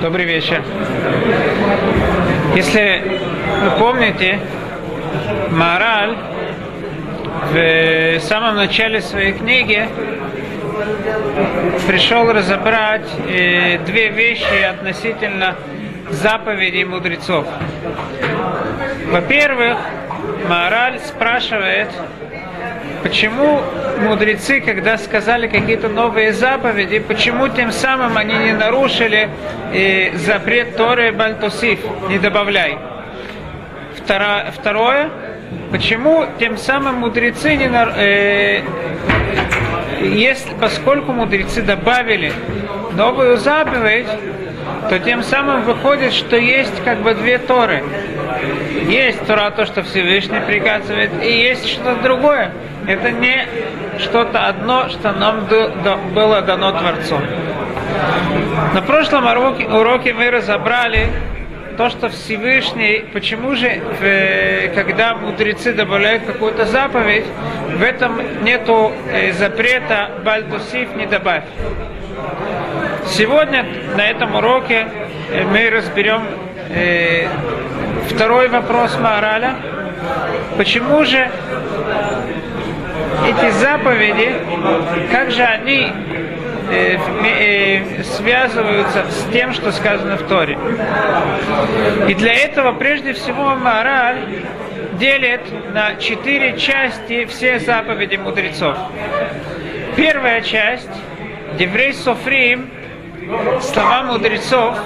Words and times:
Добрый 0.00 0.26
вечер. 0.26 0.62
Если 2.54 3.20
вы 3.62 3.70
помните, 3.78 4.38
Мораль 5.50 6.16
в 7.52 8.20
самом 8.20 8.56
начале 8.56 9.00
своей 9.00 9.32
книги 9.32 9.88
пришел 11.86 12.30
разобрать 12.30 13.08
э, 13.28 13.78
две 13.86 14.08
вещи 14.08 14.62
относительно 14.62 15.56
заповедей 16.10 16.84
мудрецов. 16.84 17.46
Во-первых, 19.06 19.78
Мораль 20.48 20.98
спрашивает, 21.00 21.88
почему 23.06 23.62
мудрецы, 24.00 24.60
когда 24.60 24.98
сказали 24.98 25.46
какие-то 25.46 25.88
новые 25.88 26.32
заповеди, 26.32 26.98
почему 26.98 27.46
тем 27.46 27.70
самым 27.70 28.16
они 28.18 28.34
не 28.34 28.52
нарушили 28.52 29.28
э, 29.72 30.16
запрет 30.16 30.76
Торы 30.76 31.12
Бальтусиф, 31.12 31.78
не 32.08 32.18
добавляй. 32.18 32.78
Второе, 33.94 35.10
почему 35.70 36.26
тем 36.40 36.56
самым 36.56 36.96
мудрецы 36.96 37.54
не 37.54 37.70
э, 37.70 38.62
если, 40.02 40.54
поскольку 40.60 41.12
мудрецы 41.12 41.62
добавили 41.62 42.32
новую 42.96 43.36
заповедь, 43.36 44.08
то 44.90 44.98
тем 44.98 45.22
самым 45.22 45.62
выходит, 45.62 46.12
что 46.12 46.36
есть 46.36 46.82
как 46.84 46.98
бы 47.02 47.14
две 47.14 47.38
Торы. 47.38 47.84
Есть 48.88 49.24
Тора, 49.26 49.50
то, 49.50 49.64
что 49.64 49.82
Всевышний 49.84 50.40
приказывает, 50.40 51.10
и 51.22 51.30
есть 51.30 51.68
что-то 51.68 52.02
другое. 52.02 52.52
Это 52.86 53.10
не 53.10 53.46
что-то 53.98 54.46
одно, 54.46 54.88
что 54.88 55.12
нам 55.12 55.46
было 56.14 56.42
дано 56.42 56.72
Творцом. 56.72 57.22
На 58.74 58.82
прошлом 58.82 59.26
уроке, 59.26 60.12
мы 60.12 60.30
разобрали 60.30 61.08
то, 61.76 61.90
что 61.90 62.08
Всевышний, 62.08 63.04
почему 63.12 63.54
же, 63.54 63.80
когда 64.74 65.14
мудрецы 65.14 65.72
добавляют 65.72 66.24
какую-то 66.24 66.64
заповедь, 66.64 67.24
в 67.76 67.82
этом 67.82 68.42
нету 68.42 68.92
э, 69.10 69.32
запрета 69.32 70.10
Бальтусиф 70.24 70.94
не 70.96 71.06
добавь. 71.06 71.44
Сегодня 73.06 73.66
на 73.94 74.08
этом 74.08 74.34
уроке 74.34 74.86
э, 75.30 75.44
мы 75.44 75.68
разберем 75.68 76.22
э, 76.70 77.26
второй 78.08 78.48
вопрос 78.48 78.96
Маораля. 78.98 79.56
Почему 80.56 81.04
же 81.04 81.28
эти 83.24 83.50
заповеди, 83.52 84.34
как 85.10 85.30
же 85.30 85.42
они 85.42 85.86
э, 86.70 86.98
э, 87.24 88.02
связываются 88.02 89.04
с 89.10 89.32
тем, 89.32 89.52
что 89.52 89.72
сказано 89.72 90.16
в 90.16 90.22
Торе. 90.22 90.58
И 92.08 92.14
для 92.14 92.34
этого 92.34 92.72
прежде 92.72 93.12
всего 93.12 93.54
Маораль 93.54 94.20
делит 94.94 95.42
на 95.72 95.96
четыре 95.96 96.58
части 96.58 97.24
все 97.26 97.58
заповеди 97.60 98.16
мудрецов. 98.16 98.76
Первая 99.96 100.40
часть, 100.42 100.90
Деврей 101.58 101.94
Софрим, 101.94 102.70
слова 103.60 104.02
мудрецов, 104.04 104.78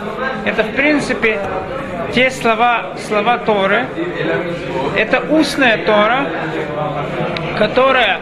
это 0.44 0.62
в 0.62 0.74
принципе 0.74 1.40
те 2.12 2.30
слова, 2.30 2.96
слова 3.06 3.38
Торы, 3.38 3.86
это 4.96 5.20
устная 5.30 5.78
Тора, 5.84 6.26
которая 7.60 8.20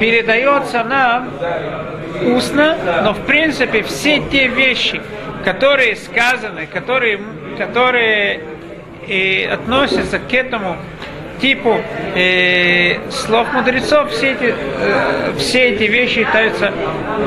передается 0.00 0.82
нам 0.82 1.28
устно, 2.34 2.78
но 3.04 3.12
в 3.12 3.26
принципе 3.26 3.82
все 3.82 4.22
те 4.32 4.46
вещи, 4.46 5.02
которые 5.44 5.96
сказаны, 5.96 6.66
которые, 6.66 7.20
которые 7.58 8.40
и 9.06 9.46
э, 9.46 9.52
относятся 9.52 10.18
к 10.18 10.32
этому 10.32 10.78
типу 11.42 11.78
э, 12.14 13.10
слов 13.10 13.52
мудрецов, 13.52 14.10
все 14.12 14.32
эти, 14.32 14.54
э, 14.54 15.32
все 15.36 15.68
эти 15.68 15.82
вещи 15.82 16.24
считаются 16.24 16.72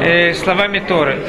э, 0.01 0.33
словами 0.33 0.79
Торы. 0.79 1.19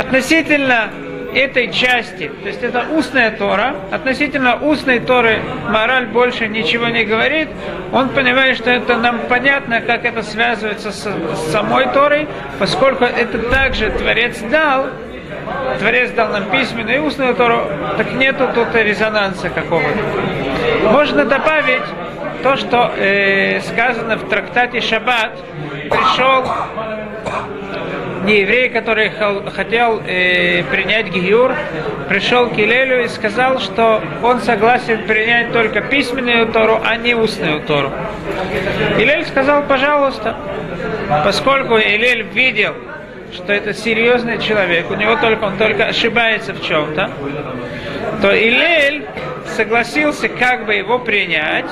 Относительно 0.00 0.90
этой 1.34 1.72
части, 1.72 2.30
то 2.42 2.48
есть 2.48 2.62
это 2.62 2.86
устная 2.92 3.30
Тора, 3.30 3.74
относительно 3.90 4.56
устной 4.56 5.00
Торы 5.00 5.40
мораль 5.68 6.06
больше 6.06 6.48
ничего 6.48 6.88
не 6.88 7.04
говорит, 7.04 7.48
он 7.92 8.08
понимает, 8.10 8.56
что 8.56 8.70
это 8.70 8.96
нам 8.96 9.20
понятно, 9.28 9.80
как 9.80 10.04
это 10.04 10.22
связывается 10.22 10.90
с, 10.90 11.04
с 11.04 11.52
самой 11.52 11.86
Торой, 11.92 12.26
поскольку 12.58 13.04
это 13.04 13.38
также 13.50 13.90
Творец 13.90 14.40
дал, 14.50 14.86
Творец 15.78 16.10
дал 16.12 16.28
нам 16.28 16.50
письменную 16.50 16.96
и 16.96 17.00
устную 17.00 17.34
Тору, 17.34 17.62
так 17.96 18.12
нету 18.12 18.48
тут 18.54 18.74
резонанса 18.74 19.50
какого-то. 19.50 19.98
Можно 20.90 21.24
добавить 21.24 21.82
то, 22.42 22.56
что 22.56 22.92
э, 22.96 23.60
сказано 23.60 24.16
в 24.16 24.28
трактате 24.28 24.80
Шаббат, 24.80 25.32
пришел 25.90 26.44
не 28.24 28.40
еврей, 28.40 28.68
который 28.68 29.10
хотел 29.10 30.00
э, 30.06 30.62
принять 30.64 31.08
Гиюр, 31.08 31.54
пришел 32.08 32.48
к 32.48 32.58
Илелю 32.58 33.04
и 33.04 33.08
сказал, 33.08 33.58
что 33.58 34.02
он 34.22 34.40
согласен 34.40 35.04
принять 35.06 35.52
только 35.52 35.80
письменную 35.80 36.46
Тору, 36.48 36.80
а 36.84 36.96
не 36.96 37.14
устную 37.14 37.60
Тору. 37.62 37.92
Илель 38.98 39.24
сказал, 39.26 39.62
пожалуйста, 39.62 40.36
поскольку 41.24 41.76
Илель 41.78 42.22
видел, 42.22 42.74
что 43.32 43.52
это 43.52 43.74
серьезный 43.74 44.40
человек, 44.40 44.90
у 44.90 44.94
него 44.94 45.16
только 45.16 45.44
он 45.44 45.56
только 45.56 45.86
ошибается 45.86 46.54
в 46.54 46.62
чем-то, 46.62 47.10
то 48.22 48.36
Илель 48.36 49.06
согласился 49.56 50.28
как 50.28 50.66
бы 50.66 50.74
его 50.74 50.98
принять, 50.98 51.66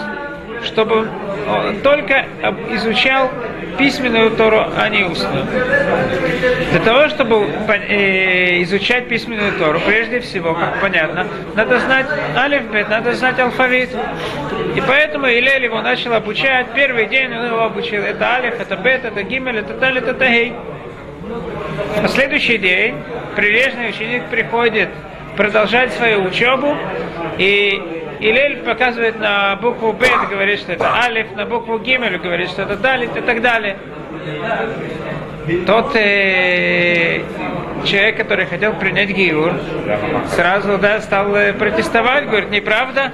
чтобы 0.66 1.08
он 1.48 1.80
только 1.80 2.26
изучал 2.72 3.30
письменную 3.78 4.30
Тору, 4.32 4.64
а 4.76 4.88
не 4.88 5.04
устную. 5.04 5.44
Для 6.70 6.80
того, 6.80 7.08
чтобы 7.08 7.46
э, 7.88 8.62
изучать 8.62 9.08
письменную 9.08 9.52
Тору, 9.52 9.80
прежде 9.80 10.20
всего, 10.20 10.54
как 10.54 10.80
понятно, 10.80 11.26
надо 11.54 11.78
знать 11.80 12.06
алифбет, 12.36 12.88
надо 12.88 13.12
знать 13.12 13.38
алфавит. 13.38 13.90
И 14.74 14.82
поэтому 14.86 15.26
Илель 15.26 15.64
его 15.64 15.80
начал 15.82 16.14
обучать. 16.14 16.68
Первый 16.74 17.06
день 17.06 17.34
он 17.34 17.46
его 17.46 17.62
обучил. 17.62 18.02
Это 18.02 18.34
алиф, 18.34 18.60
это 18.60 18.76
бет, 18.76 19.04
это 19.04 19.22
гимель, 19.22 19.58
это 19.58 19.74
таль, 19.74 19.98
это 19.98 20.14
тагей. 20.14 20.54
На 22.00 22.08
следующий 22.08 22.58
день 22.58 22.96
прилежный 23.34 23.90
ученик 23.90 24.24
приходит 24.30 24.88
продолжать 25.36 25.92
свою 25.92 26.22
учебу, 26.24 26.76
и 27.36 28.05
Илель 28.20 28.58
показывает 28.58 29.18
на 29.18 29.56
букву 29.56 29.92
Б, 29.92 30.06
говорит, 30.30 30.60
что 30.60 30.72
это 30.72 30.90
Алиф, 31.02 31.34
на 31.36 31.44
букву 31.44 31.78
Гимель 31.78 32.18
говорит, 32.18 32.48
что 32.48 32.62
это 32.62 32.76
Далит 32.76 33.16
и 33.16 33.20
так 33.20 33.42
далее. 33.42 33.76
Тот 35.66 35.94
э, 35.94 37.22
человек, 37.84 38.16
который 38.16 38.46
хотел 38.46 38.72
принять 38.74 39.10
Гиур, 39.10 39.52
сразу 40.30 40.78
да, 40.78 41.00
стал 41.00 41.34
э, 41.36 41.52
протестовать, 41.52 42.26
говорит, 42.26 42.50
неправда, 42.50 43.12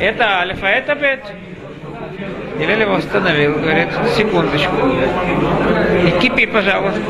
это 0.00 0.38
Алиф, 0.38 0.62
а 0.62 0.68
это 0.68 0.94
Бет. 0.94 1.20
Илель 2.60 2.82
его 2.82 2.94
остановил, 2.94 3.54
говорит, 3.54 3.88
секундочку. 4.14 4.74
И 6.06 6.20
кипи, 6.20 6.46
пожалуйста. 6.46 7.00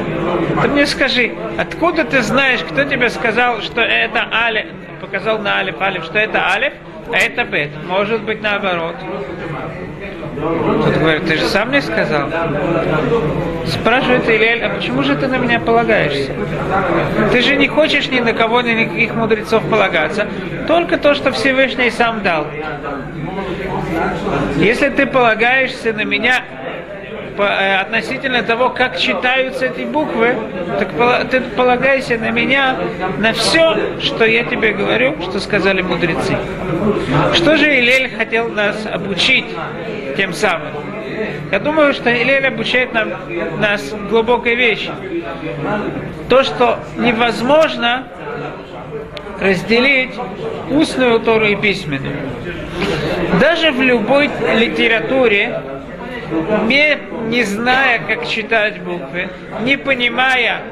Ты 0.63 0.69
мне 0.69 0.87
скажи, 0.87 1.33
откуда 1.59 2.05
ты 2.05 2.23
знаешь, 2.23 2.61
кто 2.61 2.85
тебе 2.85 3.11
сказал, 3.11 3.61
что 3.61 3.81
это 3.81 4.29
Алиф, 4.33 4.67
показал 5.01 5.39
на 5.41 5.59
Алиф, 5.59 5.81
Алиф, 5.83 6.05
что 6.05 6.19
это 6.19 6.51
Алиф, 6.51 6.73
это 7.11 7.45
бет. 7.45 7.71
Может 7.87 8.23
быть 8.23 8.43
наоборот. 8.43 8.97
Тут 10.35 10.97
говорит, 10.97 11.27
ты 11.27 11.37
же 11.37 11.47
сам 11.47 11.69
мне 11.69 11.83
сказал. 11.83 12.29
Спрашивает 13.67 14.29
Илель, 14.29 14.65
а 14.65 14.71
почему 14.71 15.03
же 15.03 15.15
ты 15.15 15.29
на 15.29 15.37
меня 15.37 15.61
полагаешься? 15.61 16.33
Ты 17.31 17.43
же 17.43 17.57
не 17.57 17.69
хочешь 17.69 18.09
ни 18.09 18.21
на 18.21 18.33
кого, 18.33 18.61
ни 18.63 18.75
на 18.75 18.87
каких 18.87 19.15
мудрецов 19.15 19.63
полагаться. 19.69 20.27
Только 20.67 20.97
то, 20.97 21.15
что 21.15 21.33
Всевышний 21.33 21.91
сам 21.91 22.23
дал. 22.23 22.47
Если 24.57 24.89
ты 24.89 25.07
полагаешься 25.07 25.93
на 25.93 26.05
меня 26.05 26.43
Э, 27.39 27.81
относительно 27.81 28.43
того, 28.43 28.71
как 28.71 28.99
читаются 28.99 29.67
эти 29.67 29.83
буквы, 29.83 30.37
так 30.79 31.31
ты 31.31 31.41
полагайся 31.41 32.19
на 32.19 32.31
меня, 32.31 32.77
на 33.19 33.33
все, 33.33 33.99
что 34.01 34.25
я 34.25 34.45
тебе 34.45 34.73
говорю, 34.73 35.17
что 35.23 35.41
сказали 35.41 35.81
мудрецы. 35.83 36.37
Что 37.35 37.57
же 37.57 37.79
Илель 37.79 38.11
хотел 38.15 38.49
нас 38.49 38.87
обучить 38.87 39.47
тем 40.17 40.33
самым? 40.33 40.73
Я 41.51 41.59
думаю, 41.59 41.95
что 41.95 42.11
Илель 42.11 42.47
обучает 42.47 42.93
нам, 42.93 43.11
нас 43.61 43.95
глубокой 44.11 44.55
вещи. 44.55 44.91
То, 46.29 46.43
что 46.43 46.81
невозможно 46.99 48.05
разделить 49.41 50.13
устную 50.71 51.21
Тору 51.21 51.47
и 51.47 51.57
письменную. 51.57 52.17
Даже 53.41 53.73
в 53.73 53.81
любой 53.81 54.31
литературе 54.55 55.61
не, 56.67 56.99
не 57.29 57.43
зная, 57.45 58.01
как 58.01 58.27
читать 58.27 58.81
буквы, 58.81 59.29
не 59.63 59.77
понимая 59.77 60.63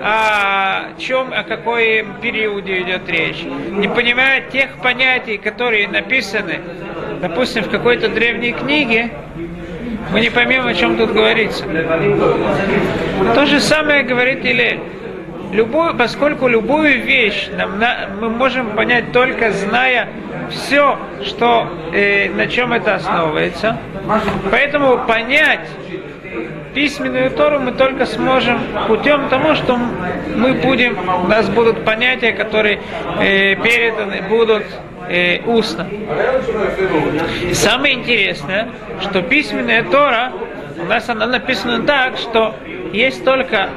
о 0.00 0.98
чем, 0.98 1.32
о 1.32 1.42
какой 1.42 2.04
периоде 2.20 2.82
идет 2.82 3.08
речь, 3.08 3.42
не 3.42 3.88
понимают 3.88 4.50
тех 4.50 4.76
понятий, 4.82 5.38
которые 5.38 5.88
написаны, 5.88 6.60
допустим, 7.20 7.64
в 7.64 7.70
какой-то 7.70 8.08
древней 8.08 8.52
книге, 8.52 9.10
мы 10.12 10.20
не 10.20 10.30
поймем, 10.30 10.66
о 10.66 10.74
чем 10.74 10.96
тут 10.96 11.12
говорится. 11.12 11.64
То 13.34 13.46
же 13.46 13.60
самое 13.60 14.02
говорит 14.02 14.44
Илель. 14.44 14.80
Любую, 15.52 15.94
поскольку 15.94 16.48
любую 16.48 17.02
вещь 17.02 17.48
нам 17.56 17.78
на, 17.78 18.08
мы 18.20 18.28
можем 18.30 18.70
понять 18.74 19.12
только 19.12 19.52
зная 19.52 20.08
все, 20.50 20.98
что, 21.24 21.68
э, 21.92 22.28
на 22.30 22.46
чем 22.46 22.72
это 22.72 22.96
основывается, 22.96 23.78
поэтому 24.50 24.98
понять 25.06 25.68
письменную 26.74 27.30
Тору 27.30 27.58
мы 27.60 27.72
только 27.72 28.04
сможем 28.04 28.60
путем 28.86 29.28
того, 29.28 29.54
что 29.54 29.78
мы 30.36 30.52
будем, 30.52 30.98
у 31.24 31.26
нас 31.26 31.48
будут 31.48 31.84
понятия, 31.84 32.32
которые 32.32 32.80
э, 33.18 33.54
переданы, 33.56 34.22
будут 34.28 34.64
э, 35.08 35.40
устно. 35.46 35.88
Самое 37.54 37.94
интересное, 37.94 38.68
что 39.00 39.22
письменная 39.22 39.84
Тора, 39.84 40.32
у 40.78 40.84
нас 40.84 41.08
она 41.08 41.26
написана 41.26 41.86
так, 41.86 42.18
что 42.18 42.54
есть 42.92 43.24
только 43.24 43.70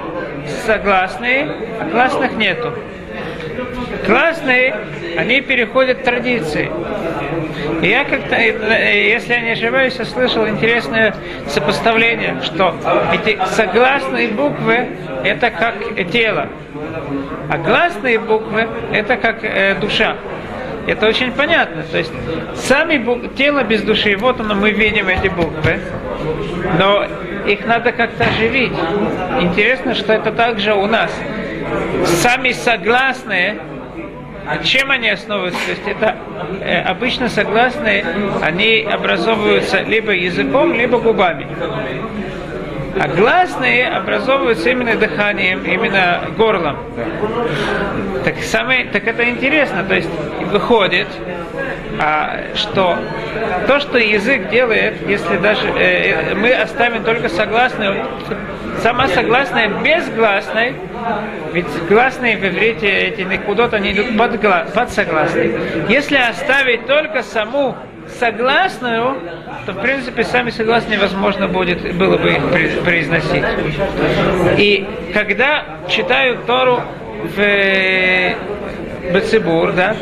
согласные, 0.66 1.50
а 1.80 1.90
классных 1.90 2.34
нету. 2.34 2.74
Классные, 4.06 4.76
они 5.18 5.42
переходят 5.42 6.04
традиции. 6.04 6.72
И 7.82 7.88
я 7.88 8.04
как-то, 8.04 8.36
если 8.38 9.34
я 9.34 9.42
не 9.42 9.52
ошибаюсь, 9.52 9.96
я 9.98 10.06
слышал 10.06 10.48
интересное 10.48 11.16
сопоставление, 11.48 12.38
что 12.44 12.76
эти 13.14 13.40
согласные 13.52 14.30
буквы 14.30 14.88
это 15.24 15.52
как 15.52 15.76
тело, 16.12 16.48
а 17.50 17.58
гласные 17.58 18.20
буквы 18.20 18.68
это 18.92 19.18
как 19.18 19.44
э, 19.44 19.76
душа. 19.76 20.16
Это 20.90 21.08
очень 21.08 21.32
понятно. 21.32 21.84
То 21.84 22.00
есть 22.00 22.12
сами 22.56 22.98
бук... 22.98 23.36
тело 23.36 23.64
без 23.64 23.84
души, 23.84 24.16
вот 24.18 24.40
оно, 24.40 24.56
мы 24.56 24.72
видим 24.72 25.08
эти 25.08 25.28
буквы, 25.28 25.80
но 26.80 27.06
их 27.46 27.66
надо 27.68 27.92
как-то 27.92 28.24
оживить. 28.24 28.74
Интересно, 29.40 29.94
что 29.94 30.14
это 30.14 30.32
также 30.32 30.74
у 30.74 30.88
нас. 30.88 31.12
Сами 32.06 32.52
согласные, 32.52 33.60
чем 34.64 34.90
они 34.90 35.10
основываются? 35.10 35.64
То 35.64 35.72
есть 35.72 35.88
это 35.88 36.16
э, 36.62 36.82
обычно 36.82 37.30
согласные, 37.30 38.04
они 38.42 38.82
образовываются 38.92 39.82
либо 39.82 40.12
языком, 40.12 40.74
либо 40.74 40.98
губами. 40.98 41.46
А 42.98 43.08
гласные 43.08 43.88
образовываются 43.88 44.70
именно 44.70 44.96
дыханием, 44.96 45.64
именно 45.64 46.22
горлом. 46.38 46.78
Так, 48.24 48.38
самое, 48.40 48.86
так 48.86 49.08
это 49.08 49.30
интересно. 49.30 49.84
То 49.84 49.96
есть 49.96 50.10
выходит, 50.52 51.08
а, 52.00 52.56
что 52.56 52.98
то, 53.68 53.80
что 53.80 53.98
язык 53.98 54.50
делает, 54.50 54.96
если 55.08 55.38
даже 55.38 55.68
э, 55.68 56.34
мы 56.36 56.52
оставим 56.52 57.04
только 57.04 57.30
согласную, 57.30 58.06
сама 58.82 59.08
согласная 59.08 59.70
без 59.84 60.08
гласной, 60.10 60.74
ведь 61.54 61.68
гласные 61.88 62.38
в 62.38 62.46
иврите 62.46 62.88
эти 62.88 63.38
куда-то 63.46 63.78
они 63.78 63.92
идут 63.92 64.18
под, 64.18 64.42
гла, 64.42 64.66
под 64.74 64.90
согласной. 64.90 65.56
Если 65.90 66.18
оставить 66.18 66.86
только 66.88 67.24
саму 67.24 67.76
согласную, 68.18 69.16
то 69.66 69.74
в 69.74 69.82
принципе 69.82 70.24
сами 70.24 70.50
согласные 70.50 70.98
невозможно 70.98 71.48
будет 71.48 71.96
было 71.96 72.18
бы 72.18 72.38
произносить. 72.84 73.44
И 74.58 74.88
когда 75.14 75.66
читают 75.88 76.46
Тору 76.46 76.82
в 77.24 77.38
Бецибур, 79.14 79.74
да, 79.74 79.96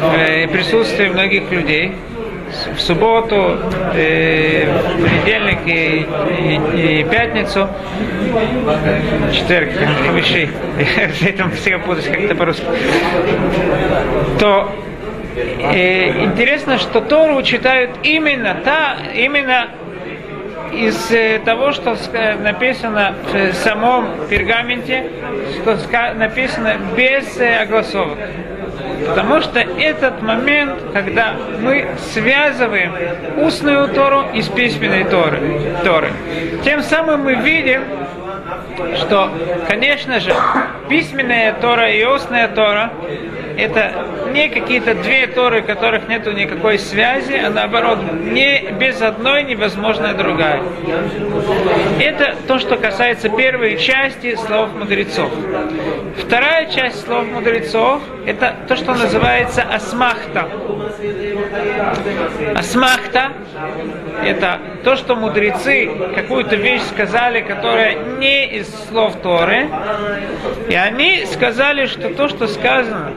в 0.00 0.52
присутствии 0.52 1.08
многих 1.08 1.50
людей, 1.50 1.92
в 2.76 2.80
субботу, 2.80 3.58
э, 3.94 4.66
в 4.66 5.02
понедельник 5.02 5.58
и, 5.66 6.06
и, 6.38 7.00
и 7.00 7.04
пятницу, 7.04 7.68
четверг, 9.32 9.70
хамиши, 10.06 10.50
я 11.22 11.28
этом 11.28 11.50
всегда 11.52 11.78
путаюсь 11.78 12.06
как-то 12.06 12.34
по-русски, 12.34 12.64
то 14.38 14.70
э, 15.36 16.24
интересно, 16.24 16.78
что 16.78 17.00
Тору 17.00 17.42
читают 17.42 17.90
именно 18.02 18.56
та, 18.64 18.96
именно 19.14 19.68
из 20.72 21.10
э, 21.10 21.40
того, 21.44 21.72
что 21.72 21.96
написано 22.40 23.14
в 23.32 23.54
самом 23.54 24.26
пергаменте, 24.28 25.10
что 25.60 26.14
написано 26.14 26.76
без 26.96 27.38
э, 27.38 27.58
огласовок. 27.58 28.18
Потому 29.06 29.40
что 29.40 29.58
этот 29.58 30.22
момент, 30.22 30.80
когда 30.92 31.34
мы 31.60 31.88
связываем 32.12 32.94
устную 33.38 33.88
Тору 33.88 34.24
и 34.32 34.40
с 34.42 34.48
письменной 34.48 35.04
Торы, 35.04 35.40
Торы, 35.84 36.12
тем 36.64 36.82
самым 36.82 37.24
мы 37.24 37.34
видим, 37.34 37.82
что, 38.96 39.30
конечно 39.68 40.20
же, 40.20 40.34
письменная 40.88 41.52
Тора 41.54 41.90
и 41.90 42.04
устная 42.04 42.48
Тора 42.48 42.90
это 43.56 44.06
не 44.32 44.48
какие-то 44.48 44.94
две 44.94 45.26
Торы, 45.26 45.62
которых 45.62 46.08
нет 46.08 46.26
никакой 46.26 46.78
связи, 46.78 47.34
а 47.34 47.50
наоборот, 47.50 47.98
не, 48.12 48.70
без 48.78 49.00
одной 49.02 49.44
невозможна 49.44 50.14
другая. 50.14 50.62
Это 52.00 52.36
то, 52.46 52.58
что 52.58 52.76
касается 52.76 53.28
первой 53.28 53.78
части 53.78 54.34
слов 54.36 54.70
мудрецов. 54.74 55.30
Вторая 56.16 56.70
часть 56.70 57.04
слов 57.04 57.26
мудрецов– 57.26 58.02
это 58.26 58.54
то, 58.68 58.76
что 58.76 58.94
называется 58.94 59.62
асмахта. 59.62 60.48
Асмахта– 62.54 63.32
это 64.24 64.58
то, 64.84 64.96
что 64.96 65.16
мудрецы 65.16 65.90
какую-то 66.14 66.56
вещь 66.56 66.82
сказали, 66.82 67.40
которая 67.40 67.96
не 68.18 68.46
из 68.46 68.68
слов 68.88 69.16
Торы, 69.22 69.68
и 70.68 70.74
они 70.74 71.24
сказали, 71.26 71.86
что 71.86 72.10
то, 72.10 72.28
что 72.28 72.46
сказано 72.46 73.12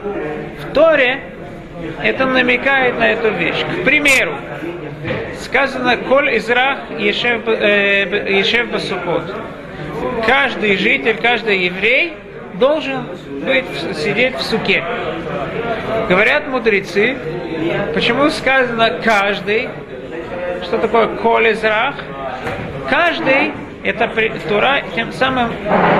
в 0.62 0.72
Торе, 0.72 1.20
это 2.02 2.24
намекает 2.24 2.98
на 2.98 3.10
эту 3.10 3.30
вещь. 3.30 3.62
К 3.62 3.84
примеру, 3.84 4.36
сказано 5.40 5.96
«Коль 5.98 6.36
израх 6.38 6.78
ешев, 6.98 7.42
э, 7.46 8.38
ешев 8.38 8.70
басукот». 8.70 9.34
Каждый 10.26 10.76
житель, 10.76 11.16
каждый 11.20 11.64
еврей 11.64 12.14
должен 12.58 13.06
быть, 13.44 13.64
сидеть 13.96 14.36
в 14.36 14.42
суке. 14.42 14.82
Говорят 16.08 16.46
мудрецы, 16.48 17.16
почему 17.94 18.30
сказано 18.30 19.00
«каждый», 19.02 19.68
что 20.62 20.78
такое 20.78 21.08
«коль 21.08 21.52
израх», 21.52 21.96
каждый 22.88 23.52
это 23.86 24.10
Тура 24.48 24.82
тем 24.94 25.12
самым 25.12 25.52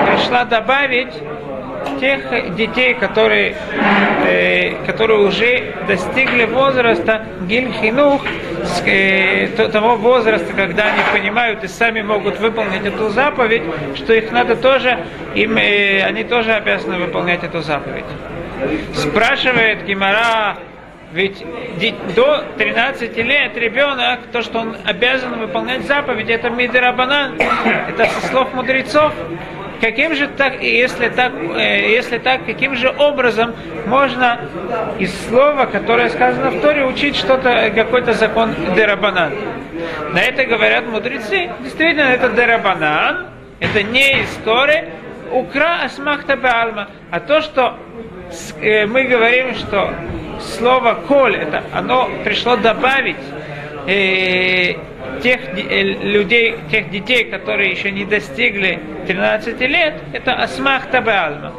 пришла 0.05 0.43
добавить 0.43 1.13
тех 2.01 2.55
детей, 2.55 2.93
которые, 2.95 3.55
э, 4.25 4.85
которые 4.85 5.21
уже 5.21 5.73
достигли 5.87 6.43
возраста 6.43 7.25
гильхинух, 7.47 8.21
того 9.71 9.95
возраста, 9.95 10.53
когда 10.53 10.85
они 10.85 11.01
понимают 11.11 11.63
и 11.63 11.67
сами 11.67 12.01
могут 12.01 12.39
выполнить 12.39 12.85
эту 12.85 13.09
заповедь, 13.09 13.63
что 13.95 14.13
их 14.13 14.31
надо 14.31 14.55
тоже, 14.55 15.05
им, 15.35 15.57
э, 15.57 16.01
они 16.03 16.23
тоже 16.23 16.53
обязаны 16.53 16.97
выполнять 16.97 17.43
эту 17.43 17.61
заповедь. 17.61 18.05
Спрашивает 18.93 19.85
Гимара, 19.85 20.57
ведь 21.13 21.43
до 22.15 22.43
13 22.57 23.15
лет 23.17 23.55
ребенок, 23.55 24.19
то, 24.31 24.41
что 24.41 24.59
он 24.59 24.75
обязан 24.83 25.39
выполнять 25.39 25.85
заповедь, 25.87 26.29
это 26.29 26.49
мидерабанан, 26.49 27.39
это 27.89 28.05
со 28.05 28.27
слов 28.27 28.53
мудрецов. 28.53 29.13
Каким 29.79 30.15
же 30.15 30.27
так, 30.27 30.61
если 30.61 31.09
так, 31.09 31.33
э, 31.33 31.91
если 31.91 32.17
так, 32.17 32.45
каким 32.45 32.75
же 32.75 32.89
образом 32.89 33.53
можно 33.85 34.39
из 34.99 35.13
слова, 35.27 35.65
которое 35.65 36.09
сказано 36.09 36.51
в 36.51 36.61
Торе, 36.61 36.85
учить 36.85 37.15
что-то, 37.15 37.71
какой-то 37.75 38.13
закон 38.13 38.55
дерабанан? 38.75 39.33
На 40.13 40.21
это 40.21 40.45
говорят 40.45 40.87
мудрецы. 40.87 41.49
Действительно, 41.61 42.09
это 42.09 42.29
дерабанан, 42.29 43.27
это 43.59 43.83
не 43.83 44.21
из 44.21 44.29
Торы, 44.43 44.89
укра 45.31 45.83
асмахта 45.83 46.35
баалма. 46.37 46.87
А 47.11 47.19
то, 47.19 47.41
что 47.41 47.77
э, 48.61 48.85
мы 48.87 49.03
говорим, 49.03 49.53
что 49.55 49.93
слово 50.39 50.97
коль, 51.07 51.35
это 51.35 51.63
оно 51.73 52.09
пришло 52.23 52.55
добавить 52.55 53.17
э, 53.87 54.75
тех 55.21 55.39
э, 55.53 55.81
людей, 55.83 56.57
тех 56.71 56.89
детей, 56.89 57.25
которые 57.25 57.71
еще 57.71 57.91
не 57.91 58.05
достигли 58.05 58.79
13 59.07 59.59
лет, 59.61 59.95
это 60.13 60.33
асмах 60.33 60.87
табалма. 60.87 61.53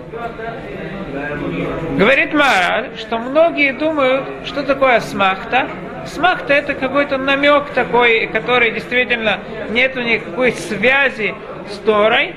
Говорит 1.97 2.33
Мара, 2.33 2.87
что 2.97 3.19
многие 3.19 3.73
думают, 3.73 4.25
что 4.45 4.63
такое 4.63 4.97
асмахта. 4.97 5.69
Смахта 6.07 6.55
это 6.55 6.75
какой-то 6.75 7.19
намек 7.19 7.71
такой, 7.71 8.29
который 8.29 8.71
действительно 8.71 9.41
нету 9.71 10.01
никакой 10.01 10.53
связи 10.53 11.35
с 11.71 11.79
Торой, 11.79 12.35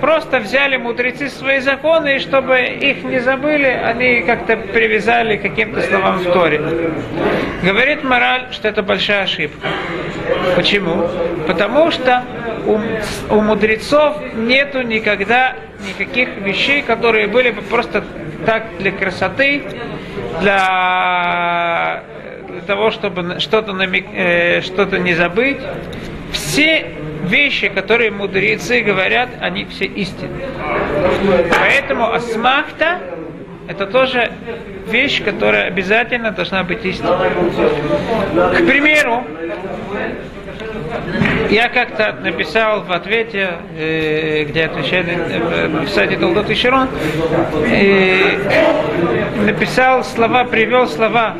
просто 0.00 0.38
взяли 0.40 0.76
мудрецы 0.76 1.28
свои 1.28 1.60
законы, 1.60 2.16
и 2.16 2.18
чтобы 2.18 2.60
их 2.60 3.02
не 3.04 3.18
забыли, 3.18 3.66
они 3.66 4.22
как-то 4.22 4.56
привязали 4.56 5.36
к 5.36 5.42
каким-то 5.42 5.82
словам 5.82 6.18
в 6.18 6.32
Торе. 6.32 6.60
Говорит 7.62 8.04
мораль, 8.04 8.46
что 8.52 8.68
это 8.68 8.82
большая 8.82 9.24
ошибка. 9.24 9.68
Почему? 10.56 11.08
Потому 11.46 11.90
что 11.90 12.24
у, 12.66 12.78
у 13.34 13.40
мудрецов 13.40 14.16
нету 14.34 14.82
никогда 14.82 15.56
никаких 15.86 16.28
вещей, 16.38 16.82
которые 16.82 17.26
были 17.26 17.50
бы 17.50 17.62
просто 17.62 18.04
так 18.46 18.64
для 18.78 18.92
красоты, 18.92 19.62
для, 20.40 22.02
для 22.48 22.60
того, 22.66 22.90
чтобы 22.90 23.40
что-то, 23.40 23.72
намек, 23.72 24.06
э, 24.12 24.60
что-то 24.60 24.98
не 24.98 25.14
забыть. 25.14 25.58
Все 26.32 26.86
вещи, 27.28 27.68
которые 27.68 28.10
мудрецы 28.10 28.80
говорят, 28.80 29.28
они 29.40 29.64
все 29.66 29.84
истинны. 29.84 30.42
Поэтому 31.58 32.12
асмахта 32.12 33.00
это 33.68 33.86
тоже 33.86 34.32
вещь, 34.86 35.22
которая 35.22 35.66
обязательно 35.66 36.30
должна 36.30 36.64
быть 36.64 36.84
истинной. 36.84 37.30
К 37.30 38.66
примеру, 38.66 39.24
я 41.50 41.68
как-то 41.68 42.14
написал 42.14 42.82
в 42.82 42.92
ответе, 42.92 43.58
э, 43.76 44.44
где 44.44 44.64
отвечаю 44.64 45.04
э, 45.06 45.68
в 45.84 45.88
сайте 45.88 46.16
Толдот 46.16 46.48
и 46.50 46.54
Широн, 46.54 46.88
э, 47.66 48.38
написал 49.44 50.02
слова, 50.04 50.44
привел 50.44 50.88
слова 50.88 51.36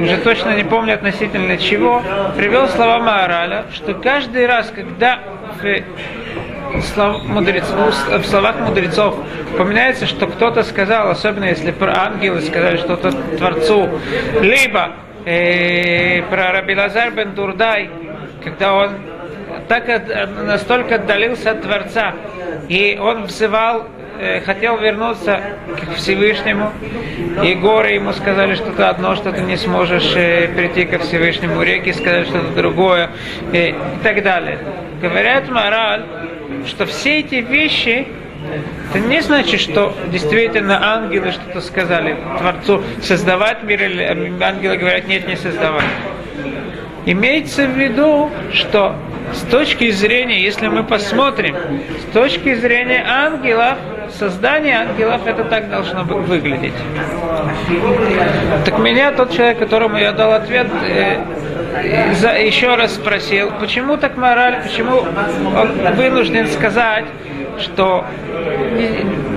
уже 0.00 0.18
точно 0.18 0.54
не 0.56 0.64
помню 0.64 0.94
относительно 0.94 1.56
чего, 1.56 2.02
привел 2.36 2.68
слова 2.68 2.98
Маораля, 2.98 3.66
что 3.72 3.94
каждый 3.94 4.46
раз, 4.46 4.72
когда 4.74 5.20
в, 5.60 6.82
слов, 6.82 7.24
мудрецов, 7.24 8.08
в 8.08 8.24
словах 8.26 8.60
мудрецов 8.60 9.16
упоминается, 9.54 10.06
что 10.06 10.26
кто-то 10.26 10.62
сказал, 10.62 11.10
особенно 11.10 11.44
если 11.44 11.70
про 11.70 11.96
ангелы 11.96 12.40
сказали 12.42 12.76
что-то 12.76 13.12
Творцу, 13.12 13.88
либо 14.40 14.92
э, 15.24 16.22
про 16.22 16.52
Раби 16.52 16.74
Лазар 16.74 17.10
бен 17.10 17.34
Дурдай, 17.34 17.90
когда 18.42 18.74
он 18.74 18.90
так 19.68 19.84
настолько 20.44 20.96
отдалился 20.96 21.52
от 21.52 21.62
Творца, 21.62 22.14
и 22.68 22.98
он 23.00 23.24
взывал 23.24 23.86
хотел 24.44 24.78
вернуться 24.78 25.40
к 25.76 25.96
Всевышнему, 25.96 26.72
и 27.42 27.54
горы 27.54 27.92
ему 27.92 28.12
сказали 28.12 28.54
что-то 28.54 28.88
одно, 28.88 29.14
что 29.14 29.32
ты 29.32 29.42
не 29.42 29.56
сможешь 29.56 30.14
э, 30.16 30.48
прийти 30.48 30.84
ко 30.84 30.98
Всевышнему, 30.98 31.62
реки 31.62 31.92
сказали 31.92 32.24
что-то 32.24 32.52
другое, 32.54 33.10
и, 33.52 33.68
и 33.68 33.74
так 34.02 34.22
далее. 34.22 34.58
Говорят 35.00 35.48
мораль, 35.50 36.04
что 36.66 36.86
все 36.86 37.20
эти 37.20 37.36
вещи 37.36 38.06
это 38.90 39.00
не 39.00 39.20
значит, 39.20 39.60
что 39.60 39.94
действительно 40.12 40.94
ангелы 40.94 41.32
что-то 41.32 41.60
сказали 41.60 42.16
Творцу 42.38 42.82
создавать 43.02 43.62
мир, 43.62 43.82
или 43.82 44.02
ангелы 44.40 44.76
говорят, 44.76 45.06
нет, 45.08 45.26
не 45.26 45.36
создавать. 45.36 45.84
Имеется 47.04 47.66
в 47.66 47.78
виду, 47.78 48.30
что 48.52 48.96
с 49.32 49.40
точки 49.50 49.90
зрения, 49.90 50.42
если 50.42 50.68
мы 50.68 50.84
посмотрим, 50.84 51.56
с 52.00 52.12
точки 52.12 52.54
зрения 52.54 53.04
ангелов, 53.06 53.78
создание 54.12 54.76
ангелов 54.78 55.26
это 55.26 55.44
так 55.44 55.70
должно 55.70 56.04
выглядеть. 56.04 56.74
Так 58.64 58.78
меня 58.78 59.12
тот 59.12 59.32
человек, 59.32 59.58
которому 59.58 59.98
я 59.98 60.12
дал 60.12 60.32
ответ, 60.32 60.66
э, 60.86 61.16
за, 62.14 62.38
еще 62.38 62.74
раз 62.74 62.94
спросил, 62.94 63.52
почему 63.60 63.96
так 63.96 64.16
мораль, 64.16 64.62
почему 64.62 64.98
он 64.98 65.94
вынужден 65.94 66.48
сказать, 66.48 67.04
что 67.58 68.04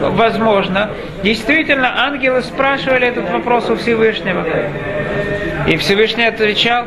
возможно, 0.02 0.90
действительно 1.24 2.04
ангелы 2.06 2.42
спрашивали 2.42 3.08
этот 3.08 3.30
вопрос 3.30 3.70
у 3.70 3.76
Всевышнего. 3.76 4.46
И 5.68 5.78
Всевышний 5.78 6.26
отвечал, 6.26 6.86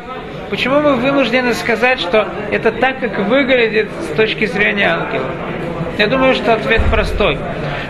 почему 0.49 0.79
мы 0.79 0.95
вынуждены 0.95 1.53
сказать, 1.53 1.99
что 1.99 2.27
это 2.51 2.71
так, 2.71 2.99
как 2.99 3.17
выглядит 3.19 3.89
с 4.01 4.15
точки 4.15 4.45
зрения 4.45 4.89
ангела? 4.89 5.29
Я 5.97 6.07
думаю, 6.07 6.33
что 6.33 6.53
ответ 6.53 6.81
простой. 6.89 7.37